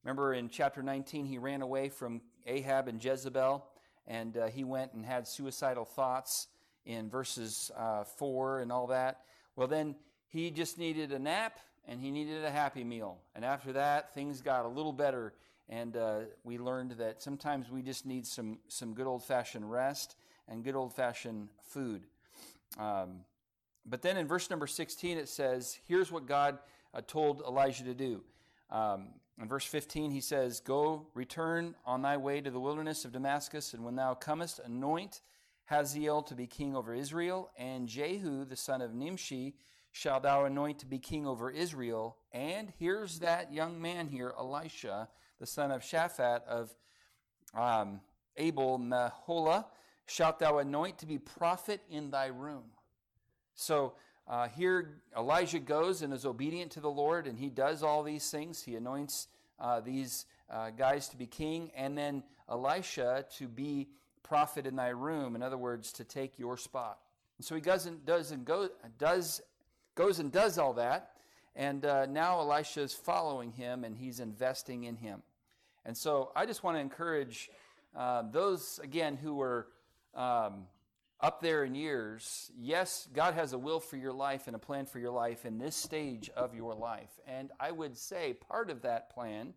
Remember 0.03 0.33
in 0.33 0.49
chapter 0.49 0.81
19, 0.81 1.25
he 1.25 1.37
ran 1.37 1.61
away 1.61 1.89
from 1.89 2.21
Ahab 2.47 2.87
and 2.87 3.03
Jezebel, 3.03 3.65
and 4.07 4.37
uh, 4.37 4.47
he 4.47 4.63
went 4.63 4.93
and 4.93 5.05
had 5.05 5.27
suicidal 5.27 5.85
thoughts 5.85 6.47
in 6.85 7.09
verses 7.09 7.71
uh, 7.77 8.05
4 8.05 8.61
and 8.61 8.71
all 8.71 8.87
that. 8.87 9.25
Well, 9.55 9.67
then 9.67 9.95
he 10.27 10.49
just 10.49 10.77
needed 10.77 11.11
a 11.11 11.19
nap 11.19 11.59
and 11.85 11.99
he 11.99 12.09
needed 12.09 12.45
a 12.45 12.51
happy 12.51 12.83
meal. 12.83 13.17
And 13.35 13.43
after 13.43 13.73
that, 13.73 14.13
things 14.13 14.41
got 14.41 14.65
a 14.65 14.67
little 14.67 14.93
better, 14.93 15.33
and 15.67 15.97
uh, 15.97 16.19
we 16.43 16.57
learned 16.57 16.91
that 16.91 17.21
sometimes 17.21 17.69
we 17.69 17.81
just 17.81 18.05
need 18.05 18.25
some, 18.25 18.59
some 18.67 18.93
good 18.93 19.07
old 19.07 19.23
fashioned 19.23 19.69
rest 19.69 20.15
and 20.47 20.63
good 20.63 20.75
old 20.75 20.93
fashioned 20.93 21.49
food. 21.63 22.05
Um, 22.77 23.21
but 23.85 24.01
then 24.01 24.17
in 24.17 24.27
verse 24.27 24.49
number 24.49 24.67
16, 24.67 25.17
it 25.17 25.29
says, 25.29 25.79
Here's 25.87 26.11
what 26.11 26.25
God 26.25 26.59
uh, 26.93 27.01
told 27.05 27.41
Elijah 27.41 27.83
to 27.85 27.93
do. 27.93 28.21
Um, 28.69 29.09
in 29.41 29.47
verse 29.47 29.65
15, 29.65 30.11
he 30.11 30.21
says, 30.21 30.59
Go, 30.59 31.07
return 31.13 31.75
on 31.85 32.01
thy 32.01 32.17
way 32.17 32.41
to 32.41 32.51
the 32.51 32.59
wilderness 32.59 33.05
of 33.05 33.11
Damascus, 33.11 33.73
and 33.73 33.83
when 33.83 33.95
thou 33.95 34.13
comest, 34.13 34.59
anoint 34.63 35.21
Hazael 35.65 36.21
to 36.23 36.35
be 36.35 36.47
king 36.47 36.75
over 36.75 36.93
Israel, 36.93 37.49
and 37.57 37.87
Jehu, 37.87 38.45
the 38.45 38.55
son 38.55 38.81
of 38.81 38.93
Nimshi, 38.93 39.55
shall 39.91 40.19
thou 40.19 40.45
anoint 40.45 40.79
to 40.79 40.85
be 40.85 40.99
king 40.99 41.25
over 41.25 41.49
Israel. 41.49 42.17
And 42.31 42.71
here's 42.77 43.19
that 43.19 43.53
young 43.53 43.81
man 43.81 44.07
here, 44.07 44.33
Elisha, 44.37 45.09
the 45.39 45.45
son 45.45 45.71
of 45.71 45.81
Shaphat 45.81 46.43
of 46.45 46.75
um, 47.53 48.01
Abel 48.37 48.79
Meholah, 48.79 49.65
shalt 50.11 50.39
thou 50.39 50.57
anoint 50.57 50.97
to 50.97 51.05
be 51.05 51.17
prophet 51.17 51.81
in 51.89 52.11
thy 52.11 52.27
room. 52.27 52.63
So 53.55 53.93
uh, 54.27 54.49
here 54.49 55.01
Elijah 55.17 55.59
goes 55.59 56.01
and 56.01 56.13
is 56.13 56.25
obedient 56.25 56.71
to 56.73 56.81
the 56.81 56.89
Lord, 56.89 57.27
and 57.27 57.39
he 57.39 57.49
does 57.49 57.81
all 57.81 58.03
these 58.03 58.29
things. 58.29 58.61
He 58.61 58.75
anoints 58.75 59.27
uh, 59.59 59.79
these 59.79 60.25
uh, 60.49 60.71
guys 60.71 61.07
to 61.09 61.17
be 61.17 61.25
king, 61.25 61.71
and 61.75 61.97
then 61.97 62.23
Elisha 62.49 63.25
to 63.37 63.47
be 63.47 63.87
prophet 64.23 64.65
in 64.65 64.75
thy 64.75 64.89
room. 64.89 65.35
In 65.35 65.41
other 65.41 65.57
words, 65.57 65.93
to 65.93 66.03
take 66.03 66.37
your 66.37 66.57
spot. 66.57 66.99
And 67.37 67.45
so 67.45 67.55
he 67.55 67.61
goes 67.61 67.85
and 67.85 68.05
does 68.05 68.31
and 68.31 68.43
go, 68.45 68.69
does 68.97 69.41
goes 69.95 70.19
and 70.19 70.31
does 70.31 70.57
all 70.57 70.73
that, 70.73 71.11
and 71.55 71.85
uh, 71.85 72.05
now 72.05 72.39
Elisha 72.39 72.81
is 72.81 72.93
following 72.93 73.51
him, 73.51 73.83
and 73.83 73.95
he's 73.95 74.19
investing 74.19 74.83
in 74.83 74.95
him. 74.97 75.21
And 75.85 75.95
so 75.95 76.31
I 76.35 76.45
just 76.45 76.63
want 76.63 76.77
to 76.77 76.81
encourage 76.81 77.49
uh, 77.95 78.23
those 78.29 78.79
again 78.83 79.17
who 79.17 79.41
are 79.41 79.67
um, 80.13 80.65
up 81.21 81.39
there 81.39 81.63
in 81.63 81.75
years, 81.75 82.51
yes, 82.57 83.07
God 83.13 83.35
has 83.35 83.53
a 83.53 83.57
will 83.57 83.79
for 83.79 83.95
your 83.95 84.11
life 84.11 84.47
and 84.47 84.55
a 84.55 84.59
plan 84.59 84.85
for 84.85 84.99
your 84.99 85.11
life 85.11 85.45
in 85.45 85.59
this 85.59 85.75
stage 85.75 86.29
of 86.35 86.55
your 86.55 86.73
life. 86.73 87.11
And 87.27 87.51
I 87.59 87.71
would 87.71 87.95
say 87.95 88.33
part 88.33 88.71
of 88.71 88.81
that 88.81 89.11
plan 89.11 89.53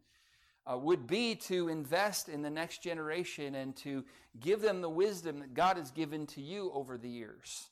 uh, 0.71 0.77
would 0.77 1.07
be 1.07 1.35
to 1.35 1.69
invest 1.69 2.29
in 2.29 2.43
the 2.43 2.51
next 2.51 2.83
generation 2.83 3.55
and 3.55 3.75
to 3.77 4.05
give 4.41 4.61
them 4.61 4.83
the 4.83 4.91
wisdom 4.91 5.41
that 5.41 5.55
God 5.55 5.79
has 5.79 5.91
given 5.91 6.27
to 6.29 6.43
you 6.43 6.71
over 6.75 6.99
the 6.99 7.09
years. 7.09 7.69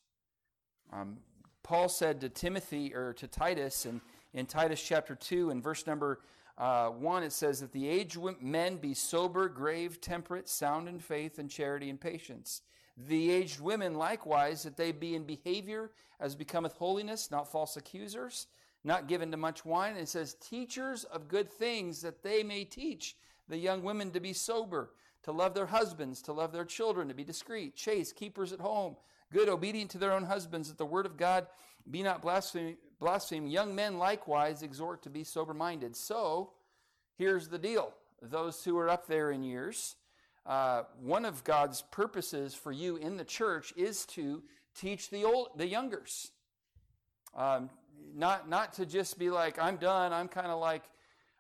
Um, 0.91 1.19
Paul 1.63 1.89
said 1.89 2.21
to 2.23 2.29
Timothy 2.29 2.95
or 2.95 3.13
to 3.15 3.27
Titus 3.27 3.85
in, 3.85 4.01
in 4.33 4.47
Titus 4.47 4.83
chapter 4.83 5.15
2 5.15 5.51
and 5.51 5.63
verse 5.63 5.87
number 5.87 6.21
uh, 6.57 6.89
1, 6.89 7.23
it 7.23 7.33
says 7.33 7.61
that 7.61 7.73
the 7.73 7.89
aged 7.89 8.19
men 8.41 8.77
be 8.77 8.95
sober, 8.95 9.49
grave, 9.49 10.01
temperate, 10.01 10.49
sound 10.49 10.89
in 10.89 10.99
faith 10.99 11.39
and 11.39 11.51
charity 11.51 11.91
and 11.91 12.01
patience 12.01 12.63
the 12.97 13.31
aged 13.31 13.61
women 13.61 13.95
likewise, 13.95 14.63
that 14.63 14.77
they 14.77 14.93
be 14.93 15.15
in 15.15 15.25
behavior 15.25 15.91
as 16.21 16.35
becometh 16.35 16.75
holiness, 16.75 17.31
not 17.31 17.51
false 17.51 17.77
accusers, 17.77 18.47
not 18.85 19.09
given 19.09 19.31
to 19.31 19.37
much 19.37 19.65
wine. 19.65 19.93
And 19.93 20.01
it 20.01 20.09
says, 20.09 20.35
teachers 20.35 21.05
of 21.05 21.29
good 21.29 21.51
things, 21.51 22.03
that 22.03 22.23
they 22.23 22.43
may 22.43 22.65
teach 22.65 23.17
the 23.49 23.57
young 23.57 23.83
women 23.83 24.11
to 24.13 24.21
be 24.21 24.33
sober, 24.33 24.91
to 25.23 25.33
love 25.33 25.55
their 25.55 25.67
husbands, 25.67 26.23
to 26.23 26.33
love 26.33 26.53
their 26.53 26.65
children, 26.65 27.09
to 27.09 27.15
be 27.15 27.25
discreet, 27.25 27.75
chaste, 27.77 28.17
keepers 28.17 28.53
at 28.53 28.61
home, 28.61 28.97
good, 29.33 29.49
obedient 29.49 29.91
to 29.93 29.99
their 29.99 30.13
own 30.13 30.25
husbands, 30.25 30.69
that 30.69 30.79
the 30.79 30.87
word 30.87 31.07
of 31.07 31.17
God 31.17 31.47
be 31.91 32.03
not 32.03 32.23
blasphemed. 32.23 32.77
Blaspheme. 33.03 33.49
Young 33.49 33.75
men 33.75 33.99
likewise 33.99 34.63
exhort 34.63 35.03
to 35.03 35.11
be 35.11 35.25
sober 35.25 35.53
minded. 35.53 35.97
So 35.97 36.53
here's 37.19 37.49
the 37.49 37.59
deal 37.59 37.93
those 38.23 38.63
who 38.63 38.79
are 38.79 38.89
up 38.89 39.09
there 39.09 39.33
in 39.33 39.43
years, 39.43 39.97
uh, 40.45 40.83
one 41.01 41.25
of 41.25 41.45
God's 41.45 41.83
purposes 41.83 42.55
for 42.55 42.73
you 42.73 42.97
in 42.97 43.17
the 43.17 43.25
church 43.25 43.73
is 43.77 44.05
to 44.07 44.43
teach 44.75 45.11
the 45.11 45.25
old, 45.25 45.51
the 45.57 45.67
youngers. 45.67 46.31
Um, 47.35 47.71
not, 48.15 48.49
not 48.49 48.75
to 48.75 48.87
just 48.87 49.19
be 49.19 49.31
like, 49.31 49.59
I'm 49.59 49.77
done, 49.77 50.13
I'm 50.13 50.29
kind 50.29 50.49
of 50.49 50.61
like, 50.61 50.83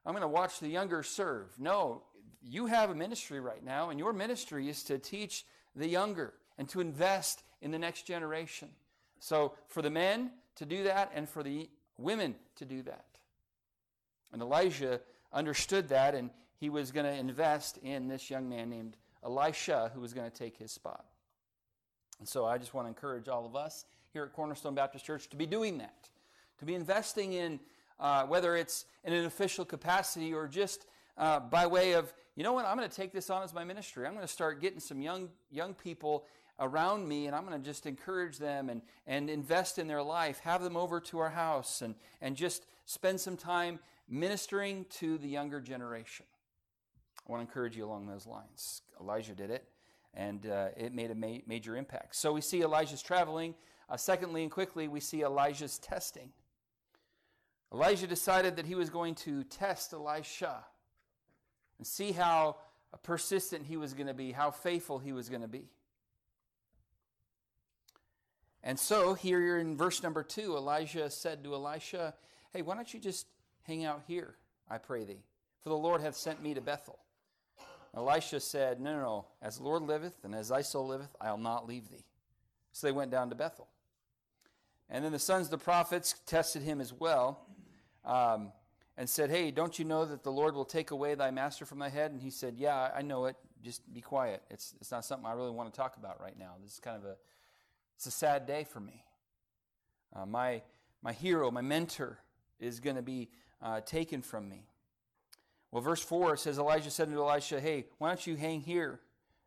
I'm 0.06 0.12
going 0.12 0.22
to 0.22 0.28
watch 0.28 0.60
the 0.60 0.68
younger 0.68 1.02
serve. 1.02 1.48
No, 1.58 2.02
you 2.42 2.66
have 2.66 2.90
a 2.90 2.94
ministry 2.94 3.40
right 3.40 3.62
now, 3.64 3.90
and 3.90 3.98
your 3.98 4.12
ministry 4.12 4.68
is 4.68 4.82
to 4.84 4.98
teach 4.98 5.44
the 5.76 5.88
younger 5.88 6.34
and 6.58 6.68
to 6.70 6.80
invest 6.80 7.42
in 7.60 7.70
the 7.70 7.78
next 7.78 8.06
generation. 8.06 8.68
So, 9.20 9.54
for 9.68 9.82
the 9.82 9.90
men 9.90 10.32
to 10.56 10.66
do 10.66 10.84
that, 10.84 11.12
and 11.14 11.28
for 11.28 11.42
the 11.42 11.70
women 11.96 12.34
to 12.56 12.64
do 12.64 12.82
that. 12.82 13.06
And 14.32 14.42
Elijah 14.42 15.00
understood 15.32 15.88
that, 15.88 16.14
and 16.14 16.30
he 16.62 16.70
was 16.70 16.92
going 16.92 17.04
to 17.04 17.12
invest 17.12 17.78
in 17.78 18.06
this 18.06 18.30
young 18.30 18.48
man 18.48 18.70
named 18.70 18.96
Elisha, 19.24 19.90
who 19.92 20.00
was 20.00 20.14
going 20.14 20.30
to 20.30 20.36
take 20.36 20.56
his 20.56 20.70
spot. 20.70 21.04
And 22.20 22.28
so 22.28 22.46
I 22.46 22.56
just 22.56 22.72
want 22.72 22.84
to 22.86 22.88
encourage 22.88 23.26
all 23.26 23.44
of 23.44 23.56
us 23.56 23.84
here 24.12 24.22
at 24.22 24.32
Cornerstone 24.32 24.76
Baptist 24.76 25.04
Church 25.04 25.28
to 25.30 25.36
be 25.36 25.44
doing 25.44 25.78
that, 25.78 26.08
to 26.60 26.64
be 26.64 26.76
investing 26.76 27.32
in 27.32 27.58
uh, 27.98 28.26
whether 28.26 28.54
it's 28.54 28.84
in 29.02 29.12
an 29.12 29.24
official 29.24 29.64
capacity 29.64 30.32
or 30.32 30.46
just 30.46 30.86
uh, 31.18 31.40
by 31.40 31.66
way 31.66 31.94
of, 31.94 32.14
you 32.36 32.44
know 32.44 32.52
what, 32.52 32.64
I'm 32.64 32.76
going 32.76 32.88
to 32.88 32.94
take 32.94 33.12
this 33.12 33.28
on 33.28 33.42
as 33.42 33.52
my 33.52 33.64
ministry. 33.64 34.06
I'm 34.06 34.14
going 34.14 34.24
to 34.24 34.32
start 34.32 34.60
getting 34.60 34.78
some 34.78 35.00
young, 35.00 35.30
young 35.50 35.74
people 35.74 36.26
around 36.60 37.08
me 37.08 37.26
and 37.26 37.34
I'm 37.34 37.44
going 37.44 37.60
to 37.60 37.66
just 37.66 37.86
encourage 37.86 38.38
them 38.38 38.68
and, 38.68 38.82
and 39.08 39.28
invest 39.28 39.80
in 39.80 39.88
their 39.88 40.04
life, 40.04 40.38
have 40.44 40.62
them 40.62 40.76
over 40.76 41.00
to 41.00 41.18
our 41.18 41.30
house 41.30 41.82
and, 41.82 41.96
and 42.20 42.36
just 42.36 42.66
spend 42.84 43.20
some 43.20 43.36
time 43.36 43.80
ministering 44.08 44.86
to 44.90 45.18
the 45.18 45.26
younger 45.26 45.60
generation. 45.60 46.24
I 47.26 47.32
want 47.32 47.40
to 47.40 47.48
encourage 47.48 47.76
you 47.76 47.84
along 47.84 48.06
those 48.06 48.26
lines. 48.26 48.82
Elijah 49.00 49.34
did 49.34 49.50
it, 49.50 49.68
and 50.14 50.46
uh, 50.46 50.68
it 50.76 50.94
made 50.94 51.10
a 51.10 51.14
ma- 51.14 51.38
major 51.46 51.76
impact. 51.76 52.16
So 52.16 52.32
we 52.32 52.40
see 52.40 52.62
Elijah's 52.62 53.02
traveling. 53.02 53.54
Uh, 53.88 53.96
secondly, 53.96 54.42
and 54.42 54.50
quickly, 54.50 54.88
we 54.88 55.00
see 55.00 55.22
Elijah's 55.22 55.78
testing. 55.78 56.30
Elijah 57.72 58.06
decided 58.06 58.56
that 58.56 58.66
he 58.66 58.74
was 58.74 58.90
going 58.90 59.14
to 59.14 59.44
test 59.44 59.92
Elisha 59.92 60.64
and 61.78 61.86
see 61.86 62.12
how 62.12 62.56
persistent 63.02 63.66
he 63.66 63.76
was 63.76 63.94
going 63.94 64.06
to 64.06 64.14
be, 64.14 64.32
how 64.32 64.50
faithful 64.50 64.98
he 64.98 65.12
was 65.12 65.28
going 65.28 65.42
to 65.42 65.48
be. 65.48 65.70
And 68.62 68.78
so, 68.78 69.14
here 69.14 69.58
in 69.58 69.76
verse 69.76 70.02
number 70.02 70.22
two, 70.22 70.56
Elijah 70.56 71.10
said 71.10 71.42
to 71.44 71.54
Elisha, 71.54 72.14
Hey, 72.52 72.62
why 72.62 72.74
don't 72.74 72.92
you 72.92 73.00
just 73.00 73.26
hang 73.62 73.84
out 73.84 74.02
here, 74.06 74.36
I 74.70 74.78
pray 74.78 75.04
thee? 75.04 75.24
For 75.62 75.70
the 75.70 75.76
Lord 75.76 76.00
hath 76.00 76.16
sent 76.16 76.42
me 76.42 76.54
to 76.54 76.60
Bethel. 76.60 76.98
Elisha 77.94 78.40
said, 78.40 78.80
No, 78.80 78.94
no, 78.94 79.00
no. 79.00 79.26
As 79.42 79.58
the 79.58 79.64
Lord 79.64 79.82
liveth, 79.82 80.24
and 80.24 80.34
as 80.34 80.48
thy 80.48 80.62
soul 80.62 80.86
liveth, 80.88 81.14
I'll 81.20 81.36
not 81.36 81.66
leave 81.66 81.90
thee. 81.90 82.04
So 82.72 82.86
they 82.86 82.92
went 82.92 83.10
down 83.10 83.28
to 83.28 83.34
Bethel. 83.34 83.68
And 84.88 85.04
then 85.04 85.12
the 85.12 85.18
sons 85.18 85.46
of 85.46 85.50
the 85.50 85.58
prophets 85.58 86.14
tested 86.26 86.62
him 86.62 86.80
as 86.80 86.92
well 86.92 87.46
um, 88.04 88.52
and 88.96 89.08
said, 89.08 89.30
Hey, 89.30 89.50
don't 89.50 89.78
you 89.78 89.84
know 89.84 90.04
that 90.04 90.22
the 90.22 90.32
Lord 90.32 90.54
will 90.54 90.64
take 90.64 90.90
away 90.90 91.14
thy 91.14 91.30
master 91.30 91.64
from 91.66 91.78
thy 91.78 91.88
head? 91.88 92.10
And 92.12 92.20
he 92.20 92.30
said, 92.30 92.54
Yeah, 92.56 92.90
I 92.94 93.02
know 93.02 93.26
it. 93.26 93.36
Just 93.62 93.92
be 93.92 94.00
quiet. 94.00 94.42
It's, 94.50 94.74
it's 94.80 94.90
not 94.90 95.04
something 95.04 95.26
I 95.26 95.32
really 95.32 95.50
want 95.50 95.72
to 95.72 95.76
talk 95.76 95.96
about 95.96 96.20
right 96.20 96.36
now. 96.38 96.54
This 96.62 96.72
is 96.72 96.80
kind 96.80 96.96
of 96.96 97.04
a, 97.04 97.16
it's 97.96 98.06
a 98.06 98.10
sad 98.10 98.46
day 98.46 98.64
for 98.64 98.80
me. 98.80 99.04
Uh, 100.14 100.26
my, 100.26 100.62
my 101.00 101.12
hero, 101.12 101.50
my 101.50 101.60
mentor, 101.60 102.18
is 102.58 102.80
going 102.80 102.96
to 102.96 103.02
be 103.02 103.28
uh, 103.62 103.80
taken 103.80 104.20
from 104.20 104.48
me. 104.48 104.66
Well, 105.72 105.82
verse 105.82 106.02
4 106.02 106.36
says, 106.36 106.58
Elijah 106.58 106.90
said 106.90 107.10
to 107.10 107.18
Elisha, 107.18 107.60
Hey, 107.60 107.86
why 107.98 108.08
don't 108.08 108.26
you 108.26 108.36
hang 108.36 108.60
here? 108.60 109.00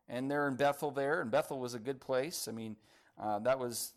And 0.09 0.29
they're 0.29 0.47
in 0.47 0.55
Bethel 0.55 0.91
there, 0.91 1.21
and 1.21 1.31
Bethel 1.31 1.59
was 1.59 1.73
a 1.75 1.79
good 1.79 2.01
place. 2.01 2.47
I 2.47 2.51
mean, 2.51 2.75
uh, 3.21 3.39
that 3.39 3.59
was, 3.59 3.93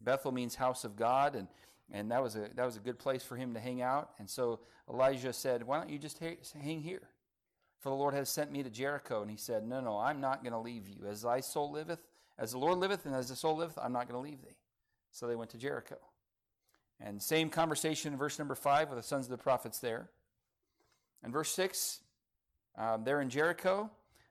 Bethel 0.00 0.32
means 0.32 0.54
house 0.54 0.84
of 0.84 0.96
God, 0.96 1.34
and, 1.34 1.48
and 1.90 2.10
that, 2.10 2.22
was 2.22 2.36
a, 2.36 2.48
that 2.54 2.64
was 2.64 2.76
a 2.76 2.80
good 2.80 2.98
place 2.98 3.22
for 3.22 3.36
him 3.36 3.54
to 3.54 3.60
hang 3.60 3.82
out. 3.82 4.10
And 4.18 4.30
so 4.30 4.60
Elijah 4.88 5.32
said, 5.32 5.64
Why 5.64 5.78
don't 5.78 5.90
you 5.90 5.98
just 5.98 6.18
hang 6.18 6.80
here? 6.80 7.08
For 7.80 7.88
the 7.88 7.96
Lord 7.96 8.14
has 8.14 8.28
sent 8.28 8.52
me 8.52 8.62
to 8.62 8.70
Jericho. 8.70 9.22
And 9.22 9.30
he 9.30 9.36
said, 9.36 9.66
No, 9.66 9.80
no, 9.80 9.98
I'm 9.98 10.20
not 10.20 10.44
going 10.44 10.52
to 10.52 10.58
leave 10.58 10.88
you. 10.88 11.06
As 11.08 11.22
thy 11.22 11.40
soul 11.40 11.72
liveth, 11.72 12.00
as 12.38 12.52
the 12.52 12.58
Lord 12.58 12.78
liveth, 12.78 13.06
and 13.06 13.14
as 13.14 13.28
the 13.28 13.36
soul 13.36 13.56
liveth, 13.56 13.78
I'm 13.80 13.92
not 13.92 14.08
going 14.08 14.22
to 14.22 14.30
leave 14.30 14.40
thee. 14.40 14.56
So 15.10 15.26
they 15.26 15.36
went 15.36 15.50
to 15.50 15.58
Jericho. 15.58 15.96
And 17.00 17.20
same 17.20 17.50
conversation 17.50 18.12
in 18.12 18.18
verse 18.18 18.38
number 18.38 18.54
5 18.54 18.90
with 18.90 18.98
the 18.98 19.02
sons 19.02 19.26
of 19.26 19.30
the 19.30 19.38
prophets 19.38 19.80
there. 19.80 20.10
In 21.24 21.32
verse 21.32 21.50
6, 21.50 22.00
um, 22.76 23.04
they're 23.04 23.20
in 23.20 23.30
Jericho. 23.30 23.90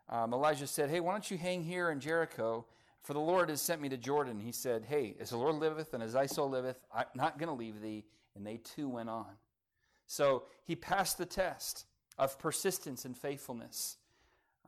Um, 0.10 0.34
Elijah 0.34 0.68
said, 0.68 0.90
Hey, 0.90 1.00
why 1.00 1.14
don't 1.14 1.30
you 1.30 1.38
hang 1.38 1.64
here 1.64 1.90
in 1.90 2.00
Jericho? 2.00 2.66
For 3.02 3.14
the 3.14 3.20
Lord 3.20 3.50
has 3.50 3.62
sent 3.62 3.82
me 3.82 3.90
to 3.90 3.98
Jordan. 3.98 4.40
He 4.40 4.52
said, 4.52 4.86
Hey, 4.88 5.16
as 5.20 5.30
the 5.30 5.38
Lord 5.38 5.56
liveth 5.56 5.94
and 5.94 6.04
as 6.04 6.14
thy 6.14 6.26
soul 6.26 6.50
liveth, 6.50 6.78
I'm 6.94 7.06
not 7.16 7.40
going 7.40 7.50
to 7.50 7.56
leave 7.56 7.82
thee. 7.82 8.04
And 8.36 8.46
they 8.46 8.58
too 8.58 8.88
went 8.88 9.10
on. 9.10 9.26
So 10.06 10.44
he 10.66 10.76
passed 10.76 11.18
the 11.18 11.26
test 11.26 11.86
of 12.18 12.38
persistence 12.38 13.06
and 13.06 13.18
faithfulness, 13.18 13.98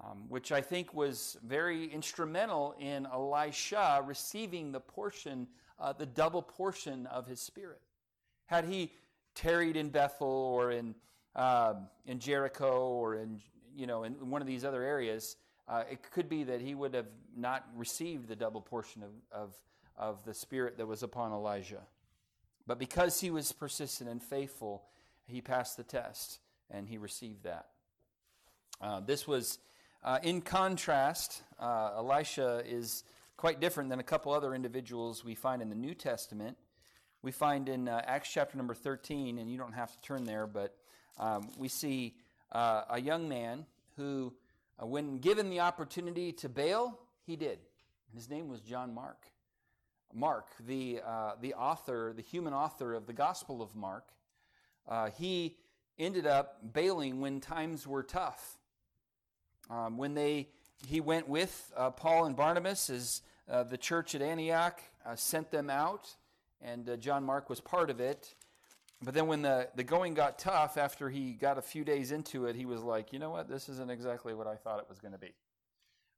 um, 0.02 0.30
which 0.30 0.52
I 0.52 0.62
think 0.62 0.94
was 0.94 1.38
very 1.46 1.86
instrumental 1.86 2.76
in 2.80 3.06
Elisha 3.06 4.02
receiving 4.06 4.72
the 4.72 4.80
portion, 4.80 5.48
uh, 5.80 5.94
the 5.94 6.06
double 6.06 6.42
portion 6.42 7.06
of 7.08 7.28
his 7.28 7.40
spirit. 7.40 7.82
Had 8.46 8.66
he 8.66 8.92
tarried 9.36 9.76
in 9.76 9.90
Bethel 9.90 10.28
or 10.28 10.72
in 10.72 10.96
um, 11.36 11.88
in 12.06 12.20
Jericho 12.20 12.90
or 12.90 13.16
in 13.16 13.42
you 13.76 13.88
know 13.88 14.04
in 14.04 14.30
one 14.30 14.42
of 14.42 14.48
these 14.48 14.64
other 14.64 14.84
areas, 14.84 15.36
uh, 15.68 15.84
it 15.90 16.00
could 16.12 16.30
be 16.30 16.44
that 16.44 16.62
he 16.62 16.76
would 16.76 16.94
have 16.94 17.08
not 17.36 17.68
received 17.76 18.28
the 18.28 18.36
double 18.36 18.62
portion 18.62 19.04
of, 19.04 19.12
of, 19.32 19.54
of 19.98 20.26
the 20.26 20.34
spirit 20.34 20.78
that 20.78 20.86
was 20.86 21.04
upon 21.04 21.32
Elijah. 21.32 21.82
But 22.68 22.80
because 22.80 23.20
he 23.20 23.30
was 23.30 23.52
persistent 23.52 24.10
and 24.10 24.22
faithful, 24.22 24.84
he 25.26 25.42
passed 25.42 25.78
the 25.78 25.84
test 25.84 26.40
and 26.70 26.88
he 26.88 26.98
received 26.98 27.44
that. 27.44 27.68
Uh, 28.82 29.00
this 29.00 29.28
was 29.28 29.60
uh, 30.04 30.20
in 30.22 30.42
contrast, 30.42 31.44
uh, 31.60 31.92
Elisha 31.98 32.62
is 32.66 33.04
quite 33.38 33.62
different 33.62 33.90
than 33.90 34.00
a 34.00 34.04
couple 34.04 34.34
other 34.34 34.54
individuals 34.54 35.24
we 35.24 35.36
find 35.36 35.62
in 35.62 35.70
the 35.70 35.76
New 35.76 35.94
Testament. 35.94 36.58
We 37.22 37.32
find 37.32 37.70
in 37.70 37.88
uh, 37.88 38.02
Acts 38.06 38.30
chapter 38.32 38.58
number 38.58 38.74
13, 38.74 39.38
and 39.38 39.50
you 39.50 39.58
don't 39.58 39.74
have 39.74 39.92
to 39.94 40.02
turn 40.02 40.26
there, 40.26 40.46
but 40.46 40.76
um, 41.20 41.50
we 41.58 41.68
see 41.68 42.16
uh, 42.52 42.84
a 42.90 43.02
young 43.02 43.28
man 43.28 43.66
who, 43.98 44.34
uh, 44.82 44.86
when 44.86 45.18
given 45.18 45.50
the 45.50 45.60
opportunity 45.60 46.32
to 46.34 46.50
bail, 46.50 47.00
he 47.26 47.36
did. 47.36 47.60
His 48.14 48.30
name 48.30 48.48
was 48.48 48.62
John 48.62 48.94
Mark. 48.94 49.28
Mark, 50.14 50.48
the, 50.68 51.02
uh, 51.06 51.32
the 51.42 51.56
author, 51.56 52.14
the 52.16 52.22
human 52.22 52.54
author 52.54 52.94
of 52.94 53.08
the 53.08 53.14
Gospel 53.14 53.62
of 53.62 53.76
Mark, 53.76 54.10
uh, 54.88 55.10
he 55.10 55.58
ended 55.98 56.28
up 56.28 56.60
bailing 56.74 57.20
when 57.20 57.40
times 57.40 57.88
were 57.88 58.04
tough. 58.04 58.58
Um, 59.70 59.98
when 59.98 60.14
they, 60.14 60.50
he 60.88 61.02
went 61.02 61.28
with 61.28 61.72
uh, 61.76 61.90
Paul 61.90 62.26
and 62.26 62.36
Barnabas 62.36 62.90
as 62.90 63.22
uh, 63.50 63.64
the 63.64 63.78
church 63.78 64.14
at 64.14 64.22
Antioch 64.22 64.82
sent 65.16 65.52
them 65.52 65.70
out, 65.70 66.16
and 66.62 66.98
John 67.00 67.24
Mark 67.24 67.50
was 67.50 67.60
part 67.60 67.90
of 67.90 68.00
it. 68.00 68.36
But 69.04 69.14
then 69.14 69.28
when 69.28 69.42
the, 69.42 69.68
the 69.76 69.84
going 69.84 70.14
got 70.14 70.40
tough, 70.40 70.78
after 70.78 71.10
he 71.10 71.34
got 71.34 71.58
a 71.58 71.62
few 71.62 71.84
days 71.84 72.12
into 72.12 72.46
it, 72.46 72.56
he 72.56 72.66
was 72.66 72.82
like, 72.82 73.12
you 73.12 73.20
know 73.20 73.32
what? 73.32 73.50
This 73.50 73.68
isn't 73.68 73.92
exactly 73.92 74.34
what 74.34 74.48
I 74.48 74.56
thought 74.56 74.80
it 74.80 74.86
was 74.88 75.00
going 75.00 75.12
to 75.12 75.18
be. 75.18 75.34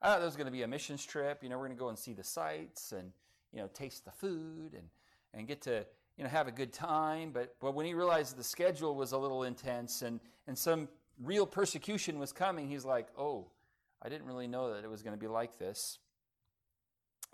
I 0.02 0.10
thought 0.10 0.22
it 0.22 0.26
was 0.26 0.36
going 0.36 0.46
to 0.46 0.52
be 0.52 0.62
a 0.62 0.68
missions 0.68 1.04
trip. 1.04 1.42
You 1.42 1.50
know, 1.50 1.58
we're 1.58 1.66
going 1.66 1.78
to 1.78 1.82
go 1.82 1.90
and 1.90 1.98
see 1.98 2.14
the 2.14 2.24
sights 2.24 2.92
and, 2.92 3.12
you 3.52 3.60
know, 3.60 3.70
taste 3.74 4.06
the 4.06 4.12
food 4.12 4.74
and, 4.74 4.88
and 5.34 5.48
get 5.48 5.62
to, 5.64 5.86
you 6.18 6.24
know, 6.24 6.30
have 6.30 6.48
a 6.48 6.52
good 6.52 6.72
time. 6.72 7.32
But, 7.32 7.56
but 7.60 7.74
when 7.74 7.88
he 7.88 7.96
realized 7.96 8.38
the 8.38 8.44
schedule 8.44 8.96
was 8.96 9.14
a 9.14 9.18
little 9.18 9.44
intense 9.44 10.04
and, 10.04 10.20
and 10.48 10.56
some 10.56 10.88
real 11.24 11.48
persecution 11.48 12.20
was 12.20 12.32
coming, 12.32 12.70
he's 12.70 12.86
like, 12.86 13.08
oh, 13.18 13.48
I 14.02 14.10
didn't 14.10 14.28
really 14.28 14.48
know 14.48 14.74
that 14.74 14.84
it 14.84 14.90
was 14.90 15.02
going 15.02 15.16
to 15.16 15.20
be 15.20 15.28
like 15.28 15.58
this. 15.58 15.98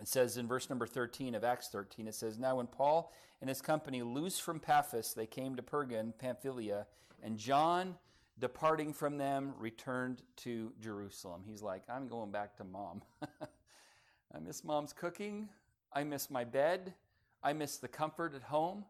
It 0.01 0.07
says 0.07 0.37
in 0.37 0.47
verse 0.47 0.67
number 0.67 0.87
13 0.87 1.35
of 1.35 1.43
Acts 1.43 1.67
13, 1.67 2.07
it 2.07 2.15
says, 2.15 2.39
Now 2.39 2.55
when 2.55 2.65
Paul 2.65 3.13
and 3.39 3.47
his 3.47 3.61
company 3.61 4.01
loose 4.01 4.39
from 4.39 4.59
Paphos, 4.59 5.13
they 5.13 5.27
came 5.27 5.55
to 5.55 5.61
Perga 5.61 5.99
in 5.99 6.11
Pamphylia, 6.13 6.87
and 7.21 7.37
John, 7.37 7.95
departing 8.39 8.93
from 8.93 9.19
them, 9.19 9.53
returned 9.59 10.23
to 10.37 10.73
Jerusalem. 10.81 11.43
He's 11.45 11.61
like, 11.61 11.83
I'm 11.87 12.07
going 12.07 12.31
back 12.31 12.57
to 12.57 12.63
mom. 12.63 13.03
I 13.21 14.39
miss 14.39 14.63
mom's 14.63 14.91
cooking. 14.91 15.49
I 15.93 16.03
miss 16.03 16.31
my 16.31 16.45
bed. 16.45 16.95
I 17.43 17.53
miss 17.53 17.77
the 17.77 17.87
comfort 17.87 18.33
at 18.33 18.41
home. 18.41 18.85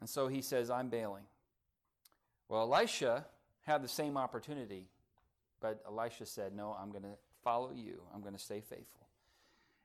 And 0.00 0.08
so 0.08 0.26
he 0.26 0.42
says, 0.42 0.70
I'm 0.70 0.88
bailing. 0.88 1.24
Well, 2.48 2.62
Elisha 2.62 3.26
had 3.60 3.80
the 3.80 3.88
same 3.88 4.16
opportunity, 4.16 4.88
but 5.60 5.84
Elisha 5.86 6.26
said, 6.26 6.52
No, 6.52 6.76
I'm 6.80 6.90
going 6.90 7.04
to 7.04 7.16
follow 7.44 7.70
you. 7.72 8.00
I'm 8.12 8.22
going 8.22 8.34
to 8.34 8.40
stay 8.40 8.60
faithful. 8.60 9.06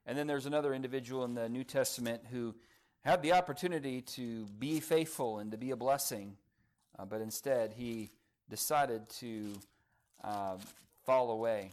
And 0.06 0.18
then 0.18 0.28
there's 0.28 0.46
another 0.46 0.74
individual 0.74 1.26
in 1.26 1.34
the 1.34 1.50
New 1.50 1.64
Testament 1.64 2.24
who 2.32 2.56
had 3.02 3.22
the 3.22 3.34
opportunity 3.34 4.02
to 4.02 4.46
be 4.60 4.80
faithful 4.80 5.40
and 5.40 5.52
to 5.52 5.58
be 5.58 5.72
a 5.72 5.76
blessing, 5.76 6.38
uh, 6.98 7.06
but 7.06 7.22
instead 7.22 7.74
he 7.76 8.10
decided 8.50 9.10
to 9.10 9.54
uh, 10.24 10.58
fall 11.06 11.32
away. 11.32 11.72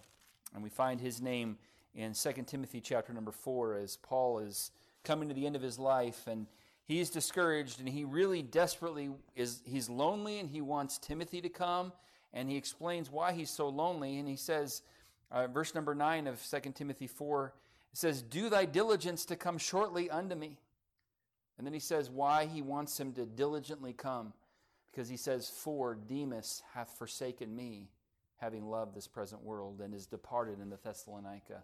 And 0.55 0.63
we 0.63 0.71
find 0.71 1.01
his 1.01 1.21
name 1.21 1.59
in 1.95 2.15
2 2.15 2.33
Timothy 2.47 2.81
chapter 2.81 3.13
number 3.13 3.33
4 3.33 3.77
as 3.77 3.97
Paul 3.97 4.39
is 4.39 4.71
coming 5.05 5.29
to 5.29 5.35
the 5.35 5.47
end 5.47 5.57
of 5.57 5.63
his 5.63 5.79
life 5.79 6.27
and 6.27 6.47
he's 6.85 7.11
discouraged 7.11 7.81
and 7.81 7.89
he 7.89 8.05
really 8.05 8.43
desperately 8.43 9.11
is 9.35 9.63
he's 9.65 9.89
lonely 9.89 10.39
and 10.39 10.49
he 10.49 10.61
wants 10.61 10.99
Timothy 10.99 11.41
to 11.41 11.49
come 11.49 11.93
and 12.33 12.49
he 12.49 12.57
explains 12.57 13.11
why 13.11 13.33
he's 13.33 13.51
so 13.51 13.69
lonely 13.69 14.19
and 14.19 14.29
he 14.29 14.37
says 14.37 14.83
uh, 15.31 15.47
verse 15.47 15.75
number 15.75 15.95
9 15.95 16.27
of 16.27 16.43
2 16.43 16.73
Timothy 16.73 17.07
4 17.07 17.53
it 17.93 17.99
says, 17.99 18.23
Do 18.23 18.49
thy 18.49 18.65
diligence 18.65 19.25
to 19.27 19.37
come 19.37 19.59
shortly 19.59 20.11
unto 20.11 20.35
me. 20.35 20.59
And 21.59 21.67
then 21.67 21.75
he 21.75 21.81
says 21.81 22.11
why 22.11 22.47
he 22.47 22.63
wants 22.63 22.99
him 22.99 23.13
to 23.15 23.27
diligently 23.27 23.93
come. 23.93 24.33
Because 24.91 25.09
he 25.09 25.17
says, 25.17 25.49
For 25.49 25.95
Demas 25.95 26.63
hath 26.75 26.97
forsaken 26.99 27.55
me, 27.55 27.91
having 28.37 28.69
loved 28.69 28.95
this 28.95 29.07
present 29.07 29.43
world, 29.43 29.81
and 29.81 29.95
is 29.95 30.07
departed 30.07 30.61
into 30.61 30.77
Thessalonica. 30.83 31.63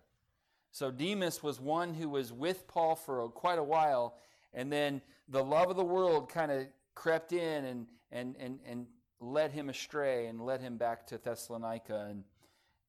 So 0.70 0.90
Demas 0.90 1.42
was 1.42 1.60
one 1.60 1.94
who 1.94 2.08
was 2.08 2.32
with 2.32 2.66
Paul 2.68 2.94
for 2.94 3.26
quite 3.30 3.58
a 3.58 3.64
while, 3.64 4.16
and 4.52 4.70
then 4.70 5.00
the 5.28 5.42
love 5.42 5.70
of 5.70 5.76
the 5.76 5.84
world 5.84 6.30
kind 6.30 6.50
of 6.50 6.66
crept 6.94 7.32
in 7.32 7.64
and, 7.64 7.86
and, 8.12 8.36
and, 8.38 8.58
and 8.66 8.86
led 9.20 9.52
him 9.52 9.68
astray 9.68 10.26
and 10.26 10.40
led 10.40 10.60
him 10.60 10.76
back 10.76 11.06
to 11.08 11.18
Thessalonica. 11.18 12.06
And 12.10 12.24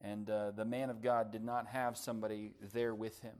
and 0.01 0.29
uh, 0.29 0.51
the 0.51 0.65
man 0.65 0.89
of 0.89 1.01
God 1.01 1.31
did 1.31 1.43
not 1.43 1.67
have 1.67 1.97
somebody 1.97 2.53
there 2.73 2.95
with 2.95 3.19
him. 3.21 3.35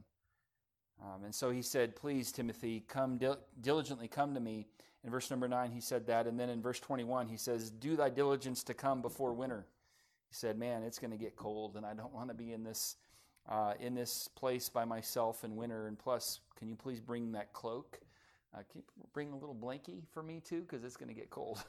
Um, 1.02 1.24
and 1.24 1.34
so 1.34 1.50
he 1.50 1.62
said, 1.62 1.96
Please, 1.96 2.32
Timothy, 2.32 2.84
come 2.86 3.16
dil- 3.16 3.40
diligently 3.60 4.08
come 4.08 4.34
to 4.34 4.40
me. 4.40 4.66
In 5.02 5.10
verse 5.10 5.30
number 5.30 5.48
9, 5.48 5.70
he 5.72 5.80
said 5.80 6.06
that. 6.08 6.26
And 6.26 6.38
then 6.38 6.50
in 6.50 6.60
verse 6.60 6.78
21, 6.78 7.28
he 7.28 7.36
says, 7.36 7.70
Do 7.70 7.96
thy 7.96 8.10
diligence 8.10 8.62
to 8.64 8.74
come 8.74 9.00
before 9.00 9.32
winter. 9.32 9.66
He 10.28 10.34
said, 10.34 10.58
Man, 10.58 10.82
it's 10.82 10.98
going 10.98 11.12
to 11.12 11.16
get 11.16 11.36
cold, 11.36 11.76
and 11.76 11.86
I 11.86 11.94
don't 11.94 12.12
want 12.12 12.28
to 12.28 12.34
be 12.34 12.52
in 12.52 12.62
this, 12.62 12.96
uh, 13.48 13.74
in 13.80 13.94
this 13.94 14.28
place 14.28 14.68
by 14.68 14.84
myself 14.84 15.42
in 15.42 15.56
winter. 15.56 15.86
And 15.86 15.98
plus, 15.98 16.40
can 16.58 16.68
you 16.68 16.76
please 16.76 17.00
bring 17.00 17.32
that 17.32 17.52
cloak? 17.52 17.98
Uh, 18.52 18.58
can 18.70 18.82
you 18.82 19.06
bring 19.12 19.32
a 19.32 19.36
little 19.36 19.54
blankie 19.54 20.02
for 20.12 20.22
me 20.22 20.40
too? 20.40 20.60
Because 20.60 20.84
it's 20.84 20.96
going 20.96 21.08
to 21.08 21.14
get 21.14 21.30
cold. 21.30 21.62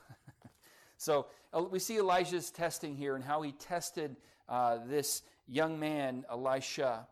so 0.98 1.28
uh, 1.54 1.62
we 1.62 1.80
see 1.80 1.98
Elijah's 2.00 2.50
testing 2.50 2.96
here 2.96 3.16
and 3.16 3.24
how 3.24 3.42
he 3.44 3.54
tested 3.54 4.18
uh, 4.52 4.80
this 4.86 5.24
young 5.48 5.80
man, 5.80 6.26
Elisha. 6.30 7.08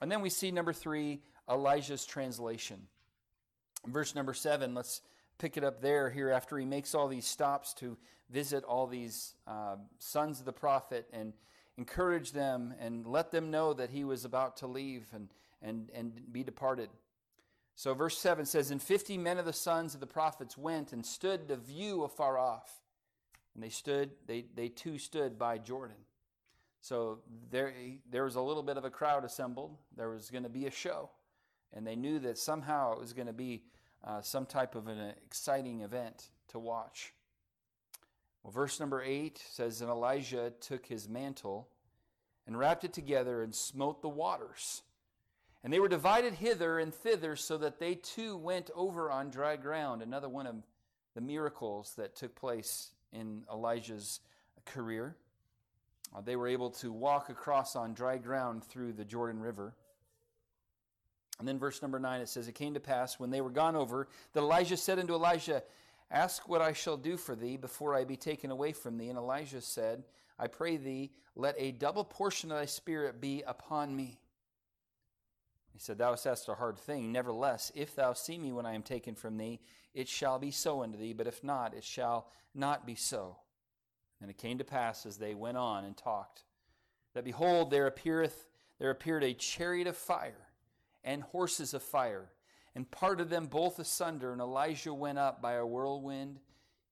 And 0.00 0.10
then 0.10 0.22
we 0.22 0.30
see 0.30 0.50
number 0.50 0.72
three, 0.72 1.20
Elijah's 1.48 2.06
translation. 2.06 2.80
Verse 3.86 4.14
number 4.14 4.34
seven, 4.34 4.74
let's 4.74 5.02
pick 5.38 5.56
it 5.56 5.62
up 5.62 5.80
there 5.80 6.10
here 6.10 6.30
after 6.30 6.58
he 6.58 6.64
makes 6.64 6.94
all 6.94 7.06
these 7.06 7.26
stops 7.26 7.74
to 7.74 7.96
visit 8.30 8.64
all 8.64 8.86
these 8.86 9.34
uh, 9.46 9.76
sons 9.98 10.40
of 10.40 10.46
the 10.46 10.52
prophet 10.52 11.06
and 11.12 11.34
encourage 11.76 12.32
them 12.32 12.74
and 12.80 13.06
let 13.06 13.30
them 13.30 13.50
know 13.50 13.72
that 13.72 13.90
he 13.90 14.04
was 14.04 14.24
about 14.24 14.56
to 14.56 14.66
leave 14.66 15.06
and, 15.14 15.28
and, 15.62 15.90
and 15.94 16.32
be 16.32 16.42
departed. 16.42 16.88
So, 17.76 17.94
verse 17.94 18.18
7 18.18 18.44
says, 18.44 18.72
And 18.72 18.82
fifty 18.82 19.16
men 19.16 19.38
of 19.38 19.44
the 19.44 19.52
sons 19.52 19.94
of 19.94 20.00
the 20.00 20.06
prophets 20.06 20.58
went 20.58 20.92
and 20.92 21.06
stood 21.06 21.46
to 21.48 21.56
view 21.56 22.02
afar 22.02 22.36
off. 22.36 22.80
And 23.54 23.62
they 23.62 23.68
stood, 23.68 24.10
they, 24.26 24.46
they 24.56 24.68
too 24.68 24.98
stood 24.98 25.38
by 25.38 25.58
Jordan. 25.58 25.96
So 26.80 27.18
there, 27.50 27.72
there 28.10 28.24
was 28.24 28.36
a 28.36 28.40
little 28.40 28.62
bit 28.62 28.76
of 28.76 28.84
a 28.84 28.90
crowd 28.90 29.24
assembled. 29.24 29.76
There 29.96 30.10
was 30.10 30.30
going 30.30 30.44
to 30.44 30.48
be 30.48 30.66
a 30.66 30.70
show. 30.70 31.10
And 31.72 31.86
they 31.86 31.96
knew 31.96 32.18
that 32.20 32.38
somehow 32.38 32.92
it 32.92 33.00
was 33.00 33.12
going 33.12 33.26
to 33.26 33.32
be 33.32 33.62
uh, 34.04 34.22
some 34.22 34.46
type 34.46 34.74
of 34.74 34.86
an 34.86 34.98
exciting 35.26 35.80
event 35.80 36.30
to 36.48 36.58
watch. 36.58 37.12
Well, 38.42 38.52
verse 38.52 38.80
number 38.80 39.02
8 39.02 39.42
says, 39.50 39.80
And 39.80 39.90
Elijah 39.90 40.52
took 40.60 40.86
his 40.86 41.08
mantle 41.08 41.68
and 42.46 42.58
wrapped 42.58 42.84
it 42.84 42.92
together 42.92 43.42
and 43.42 43.54
smote 43.54 44.00
the 44.00 44.08
waters. 44.08 44.82
And 45.62 45.72
they 45.72 45.80
were 45.80 45.88
divided 45.88 46.34
hither 46.34 46.78
and 46.78 46.94
thither 46.94 47.36
so 47.36 47.58
that 47.58 47.78
they 47.78 47.96
too 47.96 48.36
went 48.36 48.70
over 48.74 49.10
on 49.10 49.30
dry 49.30 49.56
ground. 49.56 50.02
Another 50.02 50.28
one 50.28 50.46
of 50.46 50.54
the 51.14 51.20
miracles 51.20 51.94
that 51.98 52.14
took 52.14 52.36
place 52.36 52.92
in 53.12 53.42
Elijah's 53.52 54.20
career. 54.64 55.16
Uh, 56.14 56.20
they 56.20 56.36
were 56.36 56.48
able 56.48 56.70
to 56.70 56.92
walk 56.92 57.28
across 57.28 57.76
on 57.76 57.94
dry 57.94 58.16
ground 58.16 58.64
through 58.64 58.92
the 58.92 59.04
Jordan 59.04 59.40
River. 59.40 59.74
And 61.38 61.46
then, 61.46 61.58
verse 61.58 61.82
number 61.82 61.98
9, 61.98 62.20
it 62.20 62.28
says, 62.28 62.48
It 62.48 62.54
came 62.54 62.74
to 62.74 62.80
pass 62.80 63.18
when 63.18 63.30
they 63.30 63.40
were 63.40 63.50
gone 63.50 63.76
over 63.76 64.08
that 64.32 64.40
Elijah 64.40 64.76
said 64.76 64.98
unto 64.98 65.14
Elisha, 65.14 65.62
Ask 66.10 66.48
what 66.48 66.62
I 66.62 66.72
shall 66.72 66.96
do 66.96 67.16
for 67.16 67.36
thee 67.36 67.56
before 67.56 67.94
I 67.94 68.04
be 68.04 68.16
taken 68.16 68.50
away 68.50 68.72
from 68.72 68.96
thee. 68.96 69.10
And 69.10 69.18
Elijah 69.18 69.60
said, 69.60 70.04
I 70.38 70.46
pray 70.46 70.76
thee, 70.76 71.12
let 71.36 71.54
a 71.58 71.72
double 71.72 72.04
portion 72.04 72.50
of 72.50 72.58
thy 72.58 72.64
spirit 72.64 73.20
be 73.20 73.42
upon 73.46 73.94
me. 73.94 74.18
He 75.72 75.78
said, 75.78 75.98
Thou 75.98 76.10
hast 76.10 76.26
asked 76.26 76.48
a 76.48 76.54
hard 76.54 76.78
thing. 76.78 77.12
Nevertheless, 77.12 77.70
if 77.74 77.94
thou 77.94 78.12
see 78.14 78.38
me 78.38 78.52
when 78.52 78.66
I 78.66 78.74
am 78.74 78.82
taken 78.82 79.14
from 79.14 79.36
thee, 79.36 79.60
it 79.94 80.08
shall 80.08 80.38
be 80.38 80.50
so 80.50 80.82
unto 80.82 80.98
thee. 80.98 81.12
But 81.12 81.28
if 81.28 81.44
not, 81.44 81.74
it 81.74 81.84
shall 81.84 82.28
not 82.54 82.86
be 82.86 82.96
so. 82.96 83.36
And 84.20 84.30
it 84.30 84.38
came 84.38 84.58
to 84.58 84.64
pass 84.64 85.06
as 85.06 85.16
they 85.16 85.34
went 85.34 85.56
on 85.56 85.84
and 85.84 85.96
talked, 85.96 86.44
that 87.14 87.24
behold, 87.24 87.70
there 87.70 87.86
appeareth 87.86 88.46
there 88.78 88.90
appeared 88.90 89.24
a 89.24 89.34
chariot 89.34 89.86
of 89.86 89.96
fire 89.96 90.46
and 91.04 91.22
horses 91.22 91.74
of 91.74 91.82
fire, 91.82 92.30
and 92.74 92.90
parted 92.90 93.30
them 93.30 93.46
both 93.46 93.78
asunder, 93.78 94.32
and 94.32 94.40
Elijah 94.40 94.94
went 94.94 95.18
up 95.18 95.40
by 95.40 95.54
a 95.54 95.66
whirlwind 95.66 96.38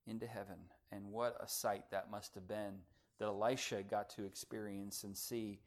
into 0.06 0.26
heaven. 0.26 0.56
And 0.90 1.12
what 1.12 1.36
a 1.40 1.48
sight 1.48 1.90
that 1.90 2.10
must 2.10 2.34
have 2.34 2.48
been 2.48 2.78
that 3.18 3.26
Elisha 3.26 3.82
got 3.82 4.10
to 4.10 4.24
experience 4.24 5.04
and 5.04 5.16
see 5.16 5.60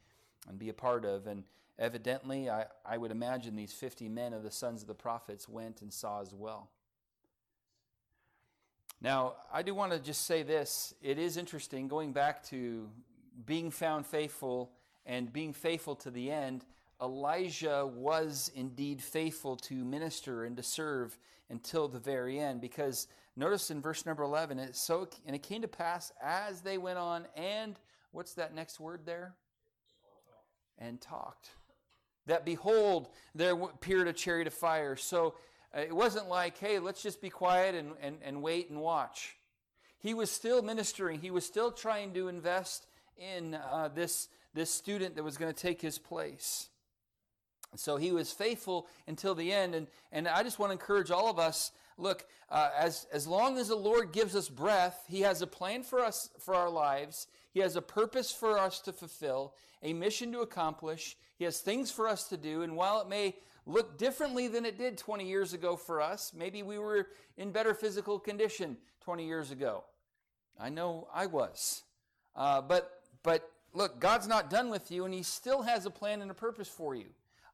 and 0.48 0.58
be 0.58 0.70
a 0.70 0.74
part 0.74 1.06
of. 1.06 1.28
And 1.28 1.44
evidently, 1.78 2.50
I, 2.50 2.66
I 2.86 2.98
would 2.98 3.12
imagine 3.12 3.56
these 3.56 3.74
50 3.74 4.10
men 4.10 4.34
of 4.34 4.44
the 4.44 4.52
sons 4.52 4.82
of 4.82 4.88
the 4.88 4.96
prophets 4.96 5.48
went 5.48 5.82
and 5.82 5.94
saw 5.94 6.22
as 6.22 6.34
well. 6.34 6.70
Now, 9.02 9.36
I 9.52 9.62
do 9.62 9.74
want 9.74 9.94
to 9.94 10.00
just 10.00 10.26
say 10.26 10.44
this. 10.44 10.94
It 11.02 11.18
is 11.18 11.38
interesting, 11.38 11.88
going 11.88 12.12
back 12.12 12.44
to 12.48 12.90
being 13.46 13.72
found 13.72 14.06
faithful 14.06 14.72
and 15.06 15.32
being 15.32 15.54
faithful 15.54 15.96
to 15.96 16.12
the 16.12 16.30
end, 16.30 16.66
Elijah 17.02 17.88
was 17.88 18.52
indeed 18.56 19.02
faithful 19.02 19.56
to 19.56 19.74
minister 19.74 20.44
and 20.44 20.58
to 20.58 20.64
serve 20.64 21.18
until 21.50 21.88
the 21.88 22.00
very 22.00 22.40
end. 22.40 22.60
Because 22.60 23.08
notice 23.38 23.72
in 23.72 23.82
verse 23.82 24.06
number 24.06 24.24
11, 24.24 24.60
it 24.60 24.76
so 24.76 25.08
and 25.26 25.34
it 25.34 25.44
came 25.44 25.62
to 25.62 25.68
pass 25.70 26.12
as 26.22 26.60
they 26.62 26.78
went 26.78 27.00
on, 27.00 27.26
and 27.38 27.80
what's 28.12 28.34
that 28.34 28.54
next 28.54 28.82
word 28.82 29.06
there? 29.06 29.34
And 30.78 31.00
talked. 31.00 31.52
That 32.26 32.46
behold, 32.46 33.08
there 33.34 33.54
appeared 33.54 34.10
a 34.10 34.14
chariot 34.14 34.48
of 34.48 34.54
fire. 34.54 34.98
So 34.98 35.36
it 35.76 35.96
wasn't 35.96 36.30
like, 36.30 36.58
hey, 36.58 36.80
let's 36.80 37.02
just 37.02 37.22
be 37.22 37.30
quiet 37.30 37.76
and, 37.76 37.92
and, 38.02 38.18
and 38.24 38.42
wait 38.42 38.70
and 38.70 38.80
watch. 38.80 39.36
He 40.00 40.14
was 40.14 40.32
still 40.32 40.62
ministering. 40.62 41.20
He 41.20 41.32
was 41.32 41.46
still 41.46 41.72
trying 41.72 42.14
to 42.14 42.28
invest 42.28 42.88
in 43.18 43.56
uh, 43.56 43.90
this, 43.94 44.30
this 44.54 44.72
student 44.72 45.16
that 45.16 45.24
was 45.24 45.38
going 45.38 45.54
to 45.54 45.60
take 45.60 45.82
his 45.82 46.00
place. 46.00 46.70
So 47.76 47.98
he 47.98 48.12
was 48.12 48.32
faithful 48.32 48.88
until 49.08 49.36
the 49.36 49.52
end. 49.52 49.76
And, 49.76 49.88
and 50.12 50.28
I 50.28 50.42
just 50.44 50.58
want 50.58 50.70
to 50.70 50.74
encourage 50.74 51.12
all 51.12 51.30
of 51.30 51.38
us 51.38 51.72
look, 52.00 52.26
uh, 52.50 52.70
as, 52.78 53.06
as 53.12 53.28
long 53.28 53.58
as 53.58 53.68
the 53.68 53.76
Lord 53.76 54.12
gives 54.12 54.36
us 54.36 54.50
breath, 54.50 55.04
He 55.08 55.22
has 55.22 55.42
a 55.42 55.48
plan 55.48 55.84
for 55.84 56.00
us, 56.00 56.30
for 56.40 56.56
our 56.56 56.70
lives. 56.70 57.28
He 57.52 57.60
has 57.60 57.76
a 57.76 57.82
purpose 57.82 58.32
for 58.32 58.58
us 58.58 58.80
to 58.82 58.94
fulfill, 58.94 59.54
a 59.84 59.94
mission 59.94 60.32
to 60.32 60.40
accomplish. 60.40 61.18
He 61.38 61.46
has 61.46 61.60
things 61.60 61.92
for 61.92 62.08
us 62.08 62.28
to 62.30 62.38
do. 62.38 62.62
And 62.62 62.76
while 62.76 63.02
it 63.02 63.10
may 63.10 63.36
look 63.70 63.98
differently 63.98 64.48
than 64.48 64.66
it 64.66 64.78
did 64.78 64.98
20 64.98 65.28
years 65.28 65.54
ago 65.54 65.76
for 65.76 66.02
us. 66.02 66.34
Maybe 66.36 66.64
we 66.64 66.80
were 66.80 67.08
in 67.38 67.52
better 67.52 67.74
physical 67.74 68.20
condition 68.20 68.78
20 69.02 69.26
years 69.26 69.52
ago. 69.52 69.84
I 70.60 70.70
know 70.70 71.08
I 71.14 71.28
was. 71.28 71.84
Uh, 72.36 72.62
but, 72.62 73.02
but 73.24 73.50
look, 73.74 74.00
God's 74.00 74.28
not 74.28 74.50
done 74.50 74.70
with 74.70 74.92
you, 74.92 75.06
and 75.06 75.14
He 75.14 75.24
still 75.24 75.62
has 75.62 75.86
a 75.86 75.92
plan 75.92 76.22
and 76.22 76.32
a 76.32 76.34
purpose 76.34 76.68
for 76.68 76.96
you 76.96 77.06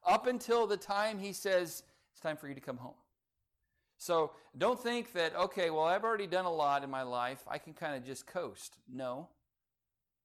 up 0.06 0.25
until 0.25 0.67
the 0.67 0.78
time 0.78 1.19
He 1.19 1.34
says, 1.34 1.84
it's 2.12 2.21
time 2.21 2.38
for 2.38 2.47
you 2.47 2.56
to 2.56 2.62
come 2.62 2.78
home. 2.78 2.95
So 3.97 4.32
don't 4.58 4.80
think 4.80 5.13
that, 5.13 5.36
okay, 5.36 5.69
well, 5.69 5.84
I've 5.84 6.04
already 6.04 6.28
done 6.28 6.45
a 6.45 6.51
lot 6.51 6.84
in 6.84 6.89
my 6.89 7.04
life. 7.04 7.43
I 7.47 7.58
can 7.58 7.73
kind 7.73 7.95
of 7.95 8.06
just 8.06 8.25
coast. 8.25 8.78
No. 8.91 9.30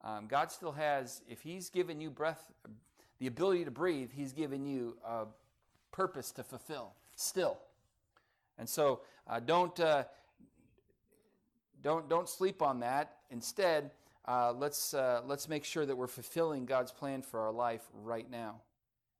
Um, 0.02 0.26
God 0.26 0.50
still 0.50 0.72
has, 0.72 1.22
if 1.28 1.42
He's 1.42 1.68
given 1.68 2.00
you 2.00 2.10
breath, 2.10 2.52
the 3.18 3.26
ability 3.26 3.64
to 3.64 3.70
breathe, 3.70 4.10
He's 4.12 4.32
given 4.32 4.66
you 4.66 4.96
a 5.06 5.26
purpose 5.92 6.32
to 6.32 6.42
fulfill 6.42 6.92
still. 7.16 7.58
And 8.58 8.68
so 8.68 9.00
uh, 9.26 9.40
don't, 9.40 9.78
uh, 9.80 10.04
don't, 11.82 12.08
don't 12.08 12.28
sleep 12.28 12.62
on 12.62 12.80
that. 12.80 13.16
Instead, 13.30 13.90
uh, 14.26 14.52
let's, 14.52 14.94
uh, 14.94 15.22
let's 15.26 15.48
make 15.48 15.64
sure 15.64 15.86
that 15.86 15.96
we're 15.96 16.06
fulfilling 16.06 16.66
God's 16.66 16.92
plan 16.92 17.22
for 17.22 17.40
our 17.40 17.52
life 17.52 17.82
right 18.02 18.30
now. 18.30 18.56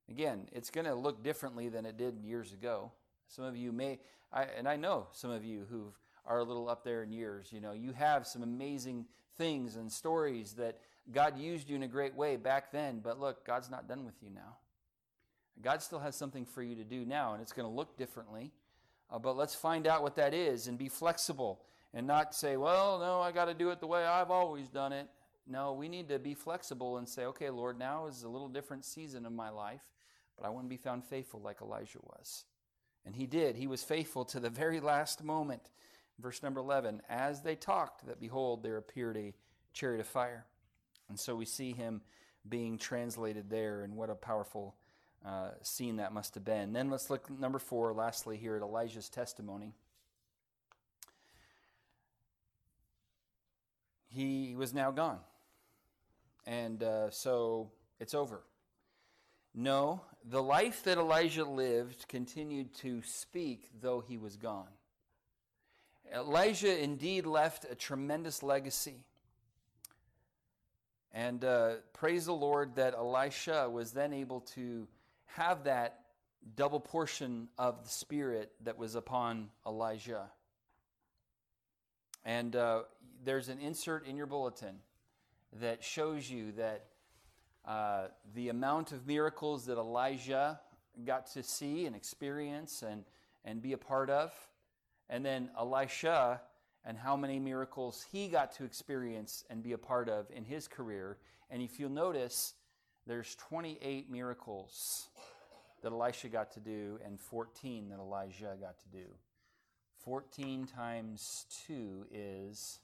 Again, 0.09 0.49
it's 0.53 0.71
going 0.71 0.87
to 0.87 0.95
look 0.95 1.23
differently 1.23 1.69
than 1.69 1.87
it 1.87 1.97
did 1.97 2.19
years 2.23 2.53
ago. 2.53 2.91
Some 3.29 3.45
of 3.45 3.57
you 3.57 3.73
may, 3.73 3.99
I, 4.33 4.45
and 4.57 4.69
I 4.69 4.77
know 4.77 5.07
some 5.13 5.31
of 5.31 5.45
you 5.45 5.67
who 5.71 5.93
are 6.27 6.39
a 6.39 6.45
little 6.45 6.69
up 6.69 6.85
there 6.85 7.03
in 7.03 7.13
years, 7.13 7.49
you 7.53 7.61
know, 7.61 7.73
you 7.73 7.93
have 7.93 8.27
some 8.27 8.43
amazing 8.43 9.07
things 9.37 9.77
and 9.77 9.91
stories 9.91 10.53
that 10.55 10.79
God 11.13 11.39
used 11.39 11.71
you 11.71 11.77
in 11.77 11.83
a 11.83 11.89
great 11.89 12.15
way 12.15 12.37
back 12.37 12.73
then, 12.73 13.01
but 13.03 13.19
look, 13.19 13.47
God's 13.47 13.71
not 13.71 13.89
done 13.89 14.05
with 14.05 14.15
you 14.23 14.31
now. 14.31 14.57
God 15.63 15.83
still 15.83 15.99
has 15.99 16.17
something 16.17 16.47
for 16.47 16.63
you 16.63 16.75
to 16.77 16.85
do 16.85 17.05
now, 17.05 17.33
and 17.33 17.43
it's 17.43 17.53
going 17.53 17.69
to 17.69 17.75
look 17.75 17.97
differently. 17.97 18.53
Uh, 19.11 19.19
but 19.19 19.37
let's 19.37 19.55
find 19.55 19.87
out 19.87 20.03
what 20.03 20.17
that 20.17 20.35
is 20.35 20.67
and 20.67 20.79
be 20.79 20.89
flexible 20.89 21.63
and 21.93 22.07
not 22.07 22.35
say, 22.35 22.57
well, 22.57 22.99
no, 22.99 23.21
I 23.21 23.33
got 23.33 23.47
to 23.47 23.55
do 23.55 23.71
it 23.71 23.81
the 23.81 23.87
way 23.87 24.05
I've 24.05 24.31
always 24.31 24.69
done 24.69 24.93
it. 24.93 25.09
No, 25.47 25.73
we 25.73 25.89
need 25.89 26.09
to 26.11 26.19
be 26.19 26.35
flexible 26.35 26.99
and 26.99 27.09
say, 27.09 27.25
okay, 27.27 27.51
Lord, 27.51 27.79
now 27.79 28.07
is 28.07 28.23
a 28.23 28.29
little 28.29 28.49
different 28.49 28.85
season 28.85 29.27
of 29.27 29.33
my 29.33 29.51
life, 29.51 29.83
but 30.37 30.47
I 30.47 30.51
want 30.51 30.67
to 30.67 30.69
be 30.69 30.77
found 30.77 31.05
faithful 31.05 31.41
like 31.41 31.61
Elijah 31.61 31.99
was. 32.03 32.45
And 33.05 33.17
he 33.17 33.27
did. 33.27 33.57
He 33.57 33.67
was 33.67 33.83
faithful 33.83 34.25
to 34.27 34.39
the 34.41 34.51
very 34.51 34.79
last 34.79 35.25
moment. 35.25 35.71
Verse 36.21 36.43
number 36.43 36.61
11 36.61 37.03
As 37.09 37.43
they 37.43 37.57
talked, 37.57 38.07
that 38.07 38.21
behold, 38.21 38.63
there 38.63 38.77
appeared 38.77 39.17
a 39.17 39.35
chariot 39.73 40.01
of 40.01 40.07
fire. 40.07 40.47
And 41.09 41.19
so 41.19 41.35
we 41.35 41.47
see 41.47 41.73
him 41.73 42.03
being 42.49 42.79
translated 42.79 43.51
there, 43.51 43.83
and 43.83 43.97
what 43.97 44.11
a 44.11 44.15
powerful 44.15 44.77
uh, 45.25 45.51
scene 45.63 45.97
that 45.97 46.13
must 46.13 46.35
have 46.35 46.45
been. 46.45 46.73
Then 46.73 46.91
let's 46.91 47.11
look 47.11 47.29
number 47.31 47.59
four, 47.59 47.93
lastly, 47.93 48.37
here 48.37 48.57
at 48.57 48.63
Elijah's 48.63 49.09
testimony. 49.09 49.75
He 54.09 54.55
was 54.57 54.75
now 54.75 54.91
gone. 54.91 55.21
And 56.47 56.83
uh, 56.83 57.11
so 57.11 57.71
it's 58.01 58.15
over. 58.15 58.41
No, 59.55 60.01
the 60.25 60.43
life 60.43 60.85
that 60.85 60.99
Elijah 60.99 61.45
lived 61.45 62.09
continued 62.09 62.75
to 62.77 63.03
speak 63.03 63.69
though 63.81 64.01
he 64.01 64.17
was 64.17 64.37
gone. 64.37 64.69
Elijah 66.13 66.83
indeed 66.83 67.27
left 67.27 67.67
a 67.71 67.75
tremendous 67.75 68.43
legacy. 68.43 69.05
And 71.13 71.45
uh, 71.45 71.75
praise 71.93 72.27
the 72.27 72.33
Lord 72.33 72.77
that 72.77 72.95
Elisha 72.95 73.69
was 73.69 73.93
then 73.93 74.13
able 74.13 74.41
to 74.41 74.87
have 75.37 75.65
that 75.65 76.01
double 76.57 76.81
portion 76.81 77.49
of 77.59 77.85
the 77.85 77.91
Spirit 77.91 78.53
that 78.65 78.79
was 78.79 78.95
upon 78.95 79.51
Elijah. 79.67 80.31
And 82.25 82.55
uh, 82.57 82.83
there's 83.25 83.49
an 83.49 83.59
insert 83.59 84.07
in 84.07 84.17
your 84.17 84.27
bulletin 84.27 84.77
that 85.61 85.83
shows 85.83 86.31
you 86.31 86.53
that 86.53 86.87
uh, 87.67 88.09
the 88.35 88.49
amount 88.49 88.93
of 88.93 89.07
miracles 89.07 89.67
that 89.67 89.79
Elijah 89.79 90.61
got 91.05 91.27
to 91.33 91.43
see 91.43 91.87
and 91.87 91.95
experience 91.95 92.83
and, 92.83 93.05
and 93.45 93.63
be 93.63 93.73
a 93.73 93.79
part 93.79 94.11
of, 94.11 94.33
and 95.09 95.25
then 95.25 95.51
Elisha 95.59 96.41
and 96.85 96.97
how 96.97 97.17
many 97.17 97.39
miracles 97.39 98.07
he 98.11 98.29
got 98.29 98.53
to 98.53 98.65
experience 98.65 99.45
and 99.51 99.63
be 99.63 99.73
a 99.73 99.79
part 99.79 100.09
of 100.09 100.31
in 100.31 100.45
his 100.45 100.67
career. 100.67 101.19
And 101.51 101.63
if 101.63 101.79
you'll 101.79 101.91
notice, 101.91 102.55
there's 103.11 103.35
28 103.35 104.09
miracles 104.09 105.09
that 105.83 105.91
Elisha 105.91 106.29
got 106.29 106.53
to 106.53 106.61
do 106.61 107.01
and 107.05 107.19
14 107.19 107.89
that 107.89 107.99
Elijah 107.99 108.57
got 108.61 108.79
to 108.79 108.89
do. 108.89 109.05
14 110.05 110.65
times 110.67 111.45
2 111.67 112.07
is 112.15 112.79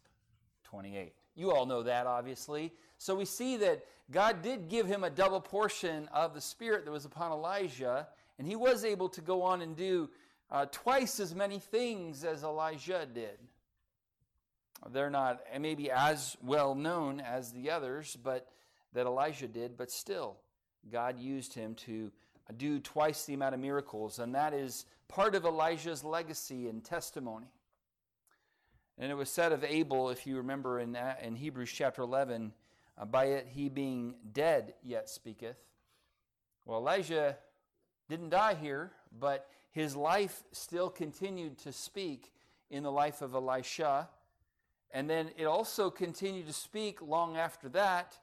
28. 0.65 1.13
You 1.37 1.53
all 1.53 1.65
know 1.65 1.85
that, 1.85 2.09
obviously. 2.09 2.73
So 2.99 3.15
we 3.15 3.25
see 3.25 3.59
that 3.59 3.85
God 4.11 4.43
did 4.43 4.69
give 4.69 4.89
him 4.89 5.05
a 5.05 5.11
double 5.11 5.41
portion 5.41 6.09
of 6.13 6.35
the 6.35 6.41
Spirit 6.41 6.87
that 6.87 6.91
was 6.91 7.05
upon 7.05 7.31
Elijah, 7.31 8.09
and 8.37 8.49
he 8.49 8.57
was 8.57 8.85
able 8.85 9.09
to 9.11 9.21
go 9.21 9.43
on 9.43 9.63
and 9.63 9.77
do 9.77 10.11
uh, 10.51 10.67
twice 10.73 11.21
as 11.21 11.37
many 11.37 11.61
things 11.61 12.25
as 12.25 12.43
Elijah 12.43 13.07
did. 13.07 13.39
They're 14.91 15.09
not 15.09 15.41
maybe 15.61 15.89
as 15.89 16.37
well 16.43 16.75
known 16.75 17.21
as 17.21 17.53
the 17.53 17.71
others, 17.71 18.19
but 18.21 18.49
that 18.97 19.05
Elijah 19.05 19.47
did, 19.47 19.77
but 19.77 19.91
still, 19.91 20.39
God 20.91 21.21
used 21.21 21.53
him 21.53 21.75
to 21.75 22.11
do 22.57 22.81
twice 22.81 23.27
the 23.27 23.35
amount 23.35 23.55
of 23.55 23.61
miracles, 23.61 24.19
and 24.19 24.35
that 24.35 24.55
is 24.55 24.87
part 25.07 25.35
of 25.35 25.45
Elijah's 25.45 26.03
legacy 26.03 26.67
and 26.67 26.83
testimony. 26.83 27.53
And 28.97 29.13
it 29.13 29.15
was 29.15 29.29
said 29.29 29.53
of 29.53 29.63
Abel, 29.65 30.09
if 30.09 30.27
you 30.27 30.39
remember 30.39 30.81
in, 30.81 30.97
in 31.23 31.37
Hebrews 31.37 31.71
chapter 31.71 32.01
11, 32.01 32.55
uh, 32.97 33.05
by 33.05 33.27
it 33.27 33.49
he 33.51 33.69
being 33.69 34.15
dead 34.33 34.73
yet 34.83 35.11
speaketh. 35.11 35.59
Well, 36.65 36.79
Elijah 36.79 37.37
didn't 38.09 38.31
die 38.31 38.55
here, 38.55 38.93
but 39.21 39.47
his 39.73 39.95
life 39.95 40.43
still 40.53 40.89
continued 40.89 41.59
to 41.59 41.73
speak 41.73 42.33
in 42.71 42.83
the 42.83 42.91
life 42.91 43.21
of 43.21 43.35
Elisha. 43.35 44.09
And 44.91 45.11
then 45.11 45.29
it 45.37 45.45
also 45.45 45.91
continued 45.91 46.47
to 46.47 46.55
speak 46.55 47.03
long 47.03 47.37
after 47.37 47.69
that 47.69 48.17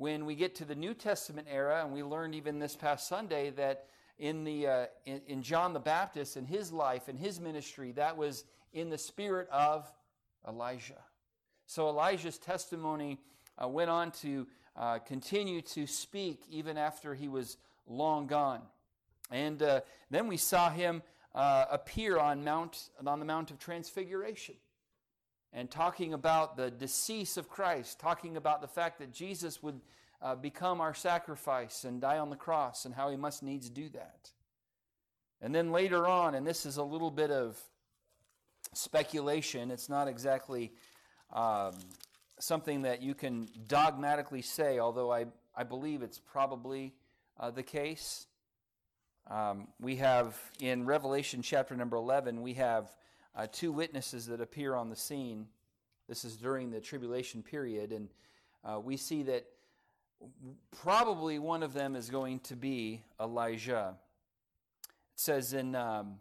when 0.00 0.24
we 0.24 0.34
get 0.34 0.54
to 0.54 0.64
the 0.64 0.74
New 0.74 0.94
Testament 0.94 1.46
era, 1.50 1.82
and 1.84 1.92
we 1.92 2.02
learned 2.02 2.34
even 2.34 2.58
this 2.58 2.74
past 2.74 3.06
Sunday 3.06 3.50
that 3.50 3.84
in, 4.18 4.44
the, 4.44 4.66
uh, 4.66 4.86
in, 5.04 5.20
in 5.26 5.42
John 5.42 5.74
the 5.74 5.78
Baptist 5.78 6.36
and 6.36 6.48
his 6.48 6.72
life 6.72 7.08
and 7.08 7.18
his 7.18 7.38
ministry, 7.38 7.92
that 7.92 8.16
was 8.16 8.44
in 8.72 8.88
the 8.88 8.96
spirit 8.96 9.46
of 9.50 9.92
Elijah. 10.48 11.02
So 11.66 11.90
Elijah's 11.90 12.38
testimony 12.38 13.18
uh, 13.62 13.68
went 13.68 13.90
on 13.90 14.10
to 14.22 14.46
uh, 14.74 15.00
continue 15.00 15.60
to 15.60 15.86
speak 15.86 16.44
even 16.48 16.78
after 16.78 17.14
he 17.14 17.28
was 17.28 17.58
long 17.86 18.26
gone. 18.26 18.62
And 19.30 19.62
uh, 19.62 19.82
then 20.08 20.28
we 20.28 20.38
saw 20.38 20.70
him 20.70 21.02
uh, 21.34 21.66
appear 21.70 22.18
on, 22.18 22.42
Mount, 22.42 22.88
on 23.06 23.18
the 23.18 23.26
Mount 23.26 23.50
of 23.50 23.58
Transfiguration 23.58 24.54
and 25.52 25.70
talking 25.70 26.14
about 26.14 26.56
the 26.56 26.70
decease 26.70 27.36
of 27.36 27.48
Christ, 27.48 27.98
talking 27.98 28.36
about 28.36 28.60
the 28.60 28.68
fact 28.68 28.98
that 29.00 29.12
Jesus 29.12 29.62
would 29.62 29.80
uh, 30.22 30.34
become 30.34 30.80
our 30.80 30.94
sacrifice 30.94 31.84
and 31.84 32.00
die 32.00 32.18
on 32.18 32.30
the 32.30 32.36
cross 32.36 32.84
and 32.84 32.94
how 32.94 33.10
he 33.10 33.16
must 33.16 33.42
needs 33.42 33.68
do 33.68 33.88
that. 33.90 34.30
And 35.40 35.54
then 35.54 35.72
later 35.72 36.06
on, 36.06 36.34
and 36.34 36.46
this 36.46 36.66
is 36.66 36.76
a 36.76 36.82
little 36.82 37.10
bit 37.10 37.30
of 37.30 37.58
speculation, 38.74 39.70
it's 39.70 39.88
not 39.88 40.06
exactly 40.06 40.72
um, 41.32 41.72
something 42.38 42.82
that 42.82 43.02
you 43.02 43.14
can 43.14 43.48
dogmatically 43.66 44.42
say, 44.42 44.78
although 44.78 45.10
I, 45.10 45.26
I 45.56 45.64
believe 45.64 46.02
it's 46.02 46.18
probably 46.18 46.94
uh, 47.38 47.50
the 47.50 47.62
case. 47.62 48.26
Um, 49.30 49.68
we 49.80 49.96
have 49.96 50.36
in 50.60 50.84
Revelation 50.84 51.40
chapter 51.42 51.74
number 51.74 51.96
11, 51.96 52.42
we 52.42 52.54
have 52.54 52.90
uh, 53.36 53.46
two 53.50 53.72
witnesses 53.72 54.26
that 54.26 54.40
appear 54.40 54.74
on 54.74 54.90
the 54.90 54.96
scene. 54.96 55.46
This 56.08 56.24
is 56.24 56.36
during 56.36 56.70
the 56.70 56.80
tribulation 56.80 57.42
period, 57.42 57.92
and 57.92 58.08
uh, 58.64 58.80
we 58.80 58.96
see 58.96 59.22
that 59.24 59.46
probably 60.82 61.38
one 61.38 61.62
of 61.62 61.72
them 61.72 61.96
is 61.96 62.10
going 62.10 62.40
to 62.40 62.56
be 62.56 63.02
Elijah. 63.20 63.94
It 64.84 65.20
says 65.20 65.52
in, 65.52 65.74
um, 65.74 66.16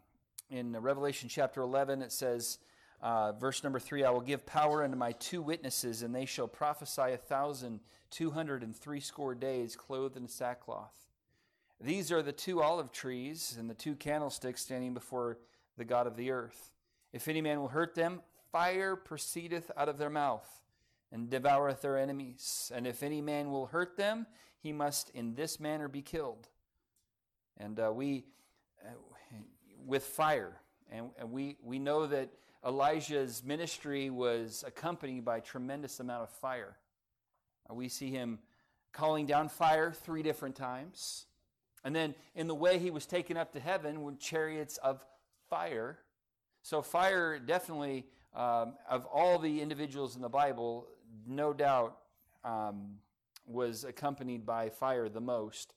in 0.50 0.78
Revelation 0.78 1.28
chapter 1.30 1.62
11, 1.62 2.02
it 2.02 2.12
says, 2.12 2.60
uh, 3.02 3.32
verse 3.32 3.64
number 3.64 3.80
three, 3.80 4.04
I 4.04 4.10
will 4.10 4.22
give 4.22 4.46
power 4.46 4.84
unto 4.84 4.98
my 4.98 5.14
two 5.14 5.42
witnesses, 5.42 6.02
and 6.02 6.14
they 6.14 6.26
shall 6.26 6.48
prophesy 6.48 7.14
a 7.14 7.18
thousand 7.18 7.80
two 8.10 8.32
hundred 8.32 8.64
and 8.64 8.76
threescore 8.76 9.36
days, 9.36 9.76
clothed 9.76 10.18
in 10.18 10.28
sackcloth. 10.28 11.08
These 11.80 12.12
are 12.12 12.22
the 12.22 12.34
two 12.34 12.62
olive 12.62 12.92
trees 12.92 13.56
and 13.58 13.70
the 13.70 13.74
two 13.74 13.96
candlesticks 13.96 14.62
standing 14.62 14.94
before 14.94 15.38
the 15.78 15.86
God 15.86 16.08
of 16.08 16.18
the 16.18 16.32
earth. 16.32 16.72
If 17.12 17.28
any 17.28 17.42
man 17.42 17.60
will 17.60 17.70
hurt 17.70 17.96
them, 17.96 18.22
fire 18.52 18.96
proceedeth 18.96 19.72
out 19.76 19.90
of 19.90 19.98
their 19.98 20.10
mouth 20.10 20.48
and 21.12 21.30
devoureth 21.30 21.82
their 21.82 21.98
enemies. 21.98 22.72
And 22.74 22.86
if 22.86 23.02
any 23.04 23.22
man 23.22 23.52
will 23.52 23.68
hurt 23.68 23.98
them, 23.98 24.28
he 24.60 24.72
must 24.72 25.10
in 25.12 25.34
this 25.36 25.60
manner 25.60 25.88
be 25.88 26.02
killed. 26.02 26.48
And 27.58 27.80
uh, 27.80 27.92
we, 27.94 28.26
uh, 28.86 28.92
with 29.86 30.04
fire, 30.04 30.58
and, 30.92 31.10
and 31.20 31.32
we, 31.32 31.58
we 31.64 31.80
know 31.80 32.06
that 32.08 32.30
Elijah's 32.66 33.44
ministry 33.44 34.10
was 34.10 34.64
accompanied 34.68 35.26
by 35.26 35.38
a 35.38 35.42
tremendous 35.42 36.00
amount 36.00 36.24
of 36.24 36.30
fire. 36.30 36.78
Uh, 37.70 37.74
we 37.74 37.88
see 37.88 38.12
him 38.12 38.40
calling 38.92 39.26
down 39.26 39.50
fire 39.50 39.92
three 39.92 40.24
different 40.24 40.56
times. 40.56 41.26
And 41.84 41.96
then 41.96 42.16
in 42.36 42.48
the 42.48 42.56
way 42.56 42.78
he 42.78 42.92
was 42.92 43.06
taken 43.06 43.38
up 43.38 43.54
to 43.54 43.60
heaven 43.60 44.02
were 44.02 44.14
chariots 44.14 44.78
of 44.78 45.04
fire 45.50 46.00
so, 46.62 46.82
fire 46.82 47.40
definitely, 47.40 48.06
um, 48.36 48.74
of 48.90 49.06
all 49.06 49.40
the 49.40 49.62
individuals 49.62 50.16
in 50.16 50.22
the 50.22 50.30
Bible, 50.30 50.88
no 51.28 51.54
doubt 51.54 51.98
um, 52.44 52.96
was 53.46 53.84
accompanied 53.84 54.46
by 54.46 54.70
fire 54.70 55.10
the 55.10 55.22
most. 55.22 55.74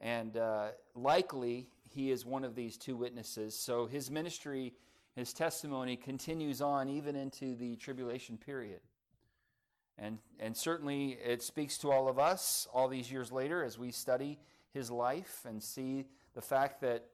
And 0.00 0.36
uh, 0.36 0.68
likely 0.94 1.68
he 1.88 2.10
is 2.10 2.26
one 2.26 2.44
of 2.44 2.54
these 2.54 2.76
two 2.76 2.96
witnesses. 2.96 3.58
So, 3.58 3.86
his 3.86 4.10
ministry, 4.10 4.74
his 5.14 5.32
testimony 5.32 5.96
continues 5.96 6.60
on 6.60 6.88
even 6.88 7.14
into 7.14 7.54
the 7.54 7.76
tribulation 7.76 8.36
period. 8.36 8.80
And, 9.98 10.18
and 10.38 10.54
certainly 10.54 11.18
it 11.24 11.42
speaks 11.42 11.78
to 11.78 11.90
all 11.90 12.08
of 12.08 12.18
us 12.18 12.68
all 12.72 12.88
these 12.88 13.10
years 13.10 13.32
later 13.32 13.64
as 13.64 13.78
we 13.78 13.90
study 13.90 14.38
his 14.72 14.90
life 14.90 15.46
and 15.48 15.62
see 15.62 16.04
the 16.34 16.42
fact 16.42 16.82
that 16.82 17.06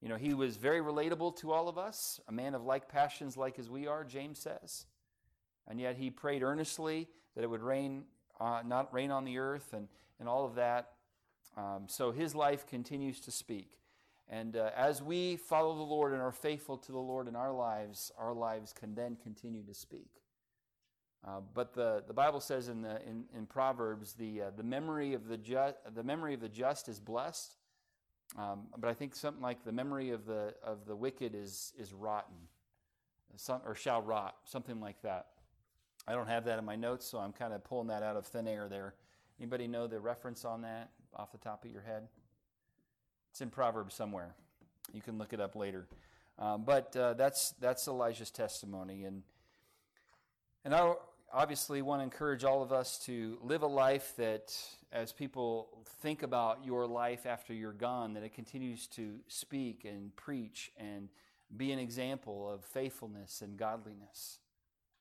you 0.00 0.08
know, 0.08 0.16
he 0.16 0.34
was 0.34 0.56
very 0.56 0.80
relatable 0.80 1.36
to 1.38 1.52
all 1.52 1.68
of 1.68 1.76
us, 1.76 2.20
a 2.28 2.32
man 2.32 2.54
of 2.54 2.64
like 2.64 2.88
passions, 2.88 3.36
like 3.36 3.58
as 3.58 3.68
we 3.68 3.86
are, 3.86 4.04
James 4.04 4.38
says. 4.38 4.86
And 5.66 5.80
yet 5.80 5.96
he 5.96 6.10
prayed 6.10 6.42
earnestly 6.42 7.08
that 7.34 7.42
it 7.42 7.50
would 7.50 7.62
rain, 7.62 8.04
uh, 8.40 8.62
not 8.64 8.92
rain 8.94 9.10
on 9.10 9.24
the 9.24 9.38
earth 9.38 9.72
and, 9.72 9.88
and 10.20 10.28
all 10.28 10.44
of 10.44 10.54
that. 10.54 10.92
Um, 11.56 11.84
so 11.88 12.12
his 12.12 12.34
life 12.34 12.66
continues 12.66 13.20
to 13.20 13.30
speak. 13.30 13.78
And 14.30 14.56
uh, 14.56 14.70
as 14.76 15.02
we 15.02 15.36
follow 15.36 15.74
the 15.74 15.82
Lord 15.82 16.12
and 16.12 16.22
are 16.22 16.32
faithful 16.32 16.76
to 16.78 16.92
the 16.92 16.98
Lord 16.98 17.28
in 17.28 17.34
our 17.34 17.52
lives, 17.52 18.12
our 18.18 18.34
lives 18.34 18.72
can 18.72 18.94
then 18.94 19.16
continue 19.20 19.64
to 19.64 19.74
speak. 19.74 20.10
Uh, 21.26 21.40
but 21.54 21.74
the, 21.74 22.04
the 22.06 22.12
Bible 22.12 22.40
says 22.40 22.68
in, 22.68 22.82
the, 22.82 23.02
in, 23.06 23.24
in 23.36 23.46
Proverbs, 23.46 24.12
the, 24.12 24.42
uh, 24.42 24.50
the, 24.56 24.62
memory 24.62 25.14
of 25.14 25.26
the, 25.26 25.36
ju- 25.36 25.74
the 25.94 26.04
memory 26.04 26.34
of 26.34 26.40
the 26.40 26.48
just 26.48 26.88
is 26.88 27.00
blessed, 27.00 27.56
um, 28.36 28.66
but 28.76 28.90
I 28.90 28.94
think 28.94 29.14
something 29.14 29.42
like 29.42 29.64
the 29.64 29.72
memory 29.72 30.10
of 30.10 30.26
the 30.26 30.54
of 30.62 30.86
the 30.86 30.94
wicked 30.94 31.34
is 31.34 31.72
is 31.78 31.92
rotten, 31.92 32.36
some, 33.36 33.60
or 33.64 33.74
shall 33.74 34.02
rot, 34.02 34.36
something 34.44 34.80
like 34.80 35.00
that. 35.02 35.26
I 36.06 36.12
don't 36.12 36.28
have 36.28 36.44
that 36.44 36.58
in 36.58 36.64
my 36.64 36.76
notes, 36.76 37.06
so 37.06 37.18
I'm 37.18 37.32
kind 37.32 37.52
of 37.52 37.64
pulling 37.64 37.88
that 37.88 38.02
out 38.02 38.16
of 38.16 38.26
thin 38.26 38.46
air 38.48 38.68
there. 38.68 38.94
Anybody 39.40 39.66
know 39.66 39.86
the 39.86 40.00
reference 40.00 40.44
on 40.44 40.62
that 40.62 40.90
off 41.14 41.32
the 41.32 41.38
top 41.38 41.64
of 41.64 41.70
your 41.70 41.82
head? 41.82 42.08
It's 43.30 43.40
in 43.40 43.50
Proverbs 43.50 43.94
somewhere. 43.94 44.34
You 44.92 45.00
can 45.00 45.18
look 45.18 45.32
it 45.32 45.40
up 45.40 45.54
later. 45.54 45.86
Um, 46.38 46.64
but 46.64 46.94
uh, 46.96 47.14
that's 47.14 47.52
that's 47.60 47.88
Elijah's 47.88 48.30
testimony, 48.30 49.04
and 49.04 49.22
and 50.64 50.74
I 50.74 50.94
obviously 51.32 51.82
want 51.82 52.00
to 52.00 52.04
encourage 52.04 52.44
all 52.44 52.62
of 52.62 52.72
us 52.72 52.98
to 53.00 53.38
live 53.42 53.62
a 53.62 53.66
life 53.66 54.14
that 54.16 54.54
as 54.92 55.12
people 55.12 55.84
think 56.00 56.22
about 56.22 56.64
your 56.64 56.86
life 56.86 57.26
after 57.26 57.52
you're 57.52 57.72
gone, 57.72 58.14
that 58.14 58.22
it 58.22 58.32
continues 58.32 58.86
to 58.86 59.16
speak 59.28 59.84
and 59.84 60.14
preach 60.16 60.72
and 60.78 61.08
be 61.56 61.72
an 61.72 61.78
example 61.78 62.50
of 62.50 62.64
faithfulness 62.64 63.42
and 63.42 63.56
godliness. 63.56 64.38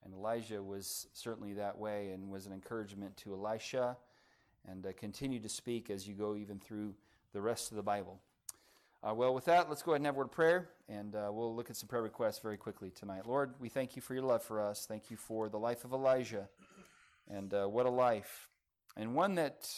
And 0.03 0.13
Elijah 0.13 0.61
was 0.61 1.07
certainly 1.13 1.53
that 1.53 1.77
way 1.77 2.11
and 2.11 2.29
was 2.29 2.45
an 2.45 2.53
encouragement 2.53 3.15
to 3.17 3.33
Elisha 3.33 3.97
and 4.67 4.85
uh, 4.85 4.89
continue 4.97 5.39
to 5.39 5.49
speak 5.49 5.89
as 5.89 6.07
you 6.07 6.13
go 6.13 6.35
even 6.35 6.59
through 6.59 6.93
the 7.33 7.41
rest 7.41 7.71
of 7.71 7.77
the 7.77 7.83
Bible. 7.83 8.19
Uh, 9.03 9.13
well, 9.13 9.33
with 9.33 9.45
that, 9.45 9.69
let's 9.69 9.83
go 9.83 9.91
ahead 9.91 9.99
and 9.99 10.05
have 10.07 10.15
a 10.15 10.17
word 10.17 10.25
of 10.25 10.31
prayer, 10.31 10.69
and 10.89 11.15
uh, 11.15 11.29
we'll 11.31 11.55
look 11.55 11.69
at 11.69 11.75
some 11.75 11.87
prayer 11.87 12.01
requests 12.01 12.39
very 12.39 12.57
quickly 12.57 12.89
tonight. 12.89 13.27
Lord, 13.27 13.53
we 13.59 13.69
thank 13.69 13.95
you 13.95 14.01
for 14.01 14.13
your 14.13 14.23
love 14.23 14.43
for 14.43 14.59
us. 14.59 14.85
Thank 14.87 15.11
you 15.11 15.17
for 15.17 15.49
the 15.49 15.59
life 15.59 15.85
of 15.85 15.93
Elijah, 15.93 16.49
and 17.29 17.53
uh, 17.53 17.65
what 17.65 17.85
a 17.85 17.91
life 17.91 18.49
and 18.97 19.13
one 19.13 19.35
that, 19.35 19.69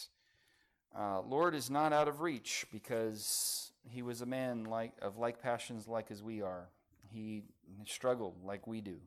uh, 0.98 1.22
Lord, 1.22 1.54
is 1.54 1.70
not 1.70 1.92
out 1.92 2.08
of 2.08 2.22
reach 2.22 2.66
because 2.72 3.72
he 3.90 4.02
was 4.02 4.22
a 4.22 4.26
man 4.26 4.64
like 4.64 4.94
of 5.02 5.18
like 5.18 5.42
passions 5.42 5.88
like 5.88 6.10
as 6.10 6.24
we 6.24 6.42
are. 6.42 6.70
He 7.12 7.44
struggled 7.86 8.36
like 8.44 8.66
we 8.66 8.80
do. 8.80 8.98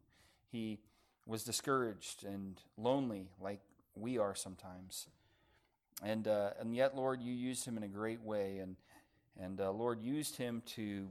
He 0.50 0.80
was 1.26 1.44
discouraged 1.44 2.24
and 2.24 2.60
lonely 2.76 3.30
like 3.40 3.60
we 3.94 4.18
are 4.18 4.34
sometimes. 4.34 5.08
And 6.02 6.28
uh, 6.28 6.50
and 6.60 6.76
yet, 6.76 6.94
Lord, 6.94 7.22
you 7.22 7.32
used 7.32 7.64
him 7.64 7.78
in 7.78 7.82
a 7.82 7.88
great 7.88 8.20
way. 8.20 8.58
And 8.58 8.76
And 9.40 9.60
uh, 9.60 9.70
Lord 9.72 10.02
used 10.02 10.36
him 10.36 10.62
to, 10.66 11.08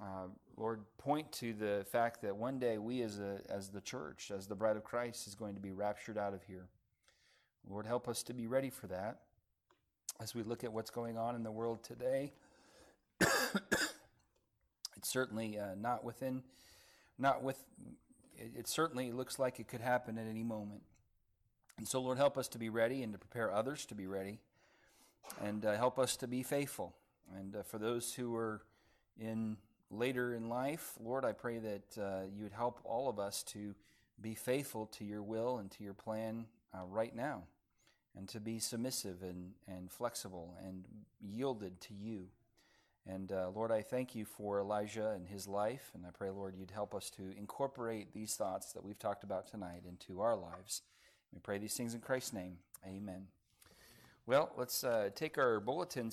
uh, 0.00 0.26
Lord, 0.56 0.80
point 0.98 1.32
to 1.32 1.52
the 1.52 1.84
fact 1.90 2.22
that 2.22 2.36
one 2.36 2.58
day 2.58 2.78
we 2.78 3.02
as, 3.02 3.18
a, 3.18 3.40
as 3.48 3.70
the 3.70 3.80
church, 3.80 4.30
as 4.34 4.46
the 4.46 4.54
bride 4.54 4.76
of 4.76 4.84
Christ, 4.84 5.26
is 5.26 5.34
going 5.34 5.54
to 5.54 5.60
be 5.60 5.72
raptured 5.72 6.18
out 6.18 6.34
of 6.34 6.42
here. 6.44 6.68
Lord, 7.68 7.86
help 7.86 8.08
us 8.08 8.22
to 8.24 8.34
be 8.34 8.46
ready 8.46 8.70
for 8.70 8.86
that 8.88 9.20
as 10.20 10.34
we 10.34 10.42
look 10.42 10.64
at 10.64 10.72
what's 10.72 10.90
going 10.90 11.16
on 11.16 11.34
in 11.34 11.42
the 11.42 11.50
world 11.50 11.82
today. 11.82 12.32
it's 13.20 15.08
certainly 15.08 15.58
uh, 15.58 15.74
not 15.80 16.04
within, 16.04 16.42
not 17.18 17.42
with, 17.42 17.64
it, 18.36 18.52
it 18.58 18.68
certainly 18.68 19.12
looks 19.12 19.38
like 19.38 19.58
it 19.58 19.66
could 19.66 19.80
happen 19.80 20.18
at 20.18 20.26
any 20.28 20.42
moment. 20.42 20.82
And 21.78 21.88
so, 21.88 22.00
Lord, 22.00 22.18
help 22.18 22.38
us 22.38 22.48
to 22.48 22.58
be 22.58 22.68
ready 22.68 23.02
and 23.02 23.12
to 23.12 23.18
prepare 23.18 23.52
others 23.52 23.84
to 23.86 23.94
be 23.94 24.06
ready 24.06 24.38
and 25.42 25.64
uh, 25.64 25.76
help 25.76 25.98
us 25.98 26.16
to 26.18 26.28
be 26.28 26.42
faithful. 26.42 26.94
And 27.38 27.56
uh, 27.56 27.62
for 27.62 27.78
those 27.78 28.14
who 28.14 28.34
are 28.36 28.62
in 29.18 29.56
later 29.90 30.34
in 30.34 30.48
life, 30.48 30.94
Lord, 31.00 31.24
I 31.24 31.32
pray 31.32 31.58
that 31.58 31.98
uh, 31.98 32.20
you 32.34 32.42
would 32.42 32.52
help 32.52 32.80
all 32.84 33.08
of 33.08 33.18
us 33.18 33.42
to 33.44 33.74
be 34.20 34.34
faithful 34.34 34.86
to 34.86 35.04
your 35.04 35.22
will 35.22 35.58
and 35.58 35.70
to 35.72 35.84
your 35.84 35.94
plan 35.94 36.46
uh, 36.74 36.84
right 36.86 37.14
now 37.14 37.44
and 38.16 38.28
to 38.28 38.40
be 38.40 38.58
submissive 38.58 39.22
and, 39.22 39.52
and 39.66 39.90
flexible 39.90 40.56
and 40.64 40.84
yielded 41.20 41.80
to 41.82 41.94
you. 41.94 42.26
And 43.06 43.32
uh, 43.32 43.50
Lord, 43.54 43.70
I 43.70 43.82
thank 43.82 44.14
you 44.14 44.24
for 44.24 44.60
Elijah 44.60 45.10
and 45.10 45.28
his 45.28 45.46
life, 45.46 45.90
and 45.94 46.06
I 46.06 46.10
pray, 46.10 46.30
Lord, 46.30 46.54
you'd 46.56 46.70
help 46.70 46.94
us 46.94 47.10
to 47.10 47.22
incorporate 47.36 48.14
these 48.14 48.34
thoughts 48.34 48.72
that 48.72 48.82
we've 48.82 48.98
talked 48.98 49.24
about 49.24 49.46
tonight 49.46 49.82
into 49.86 50.20
our 50.20 50.34
lives. 50.34 50.82
We 51.32 51.40
pray 51.40 51.58
these 51.58 51.74
things 51.74 51.94
in 51.94 52.00
Christ's 52.00 52.32
name. 52.32 52.58
Amen. 52.86 53.26
Well, 54.26 54.52
let's 54.56 54.84
uh, 54.84 55.10
take 55.14 55.36
our 55.36 55.60
bulletins 55.60 56.12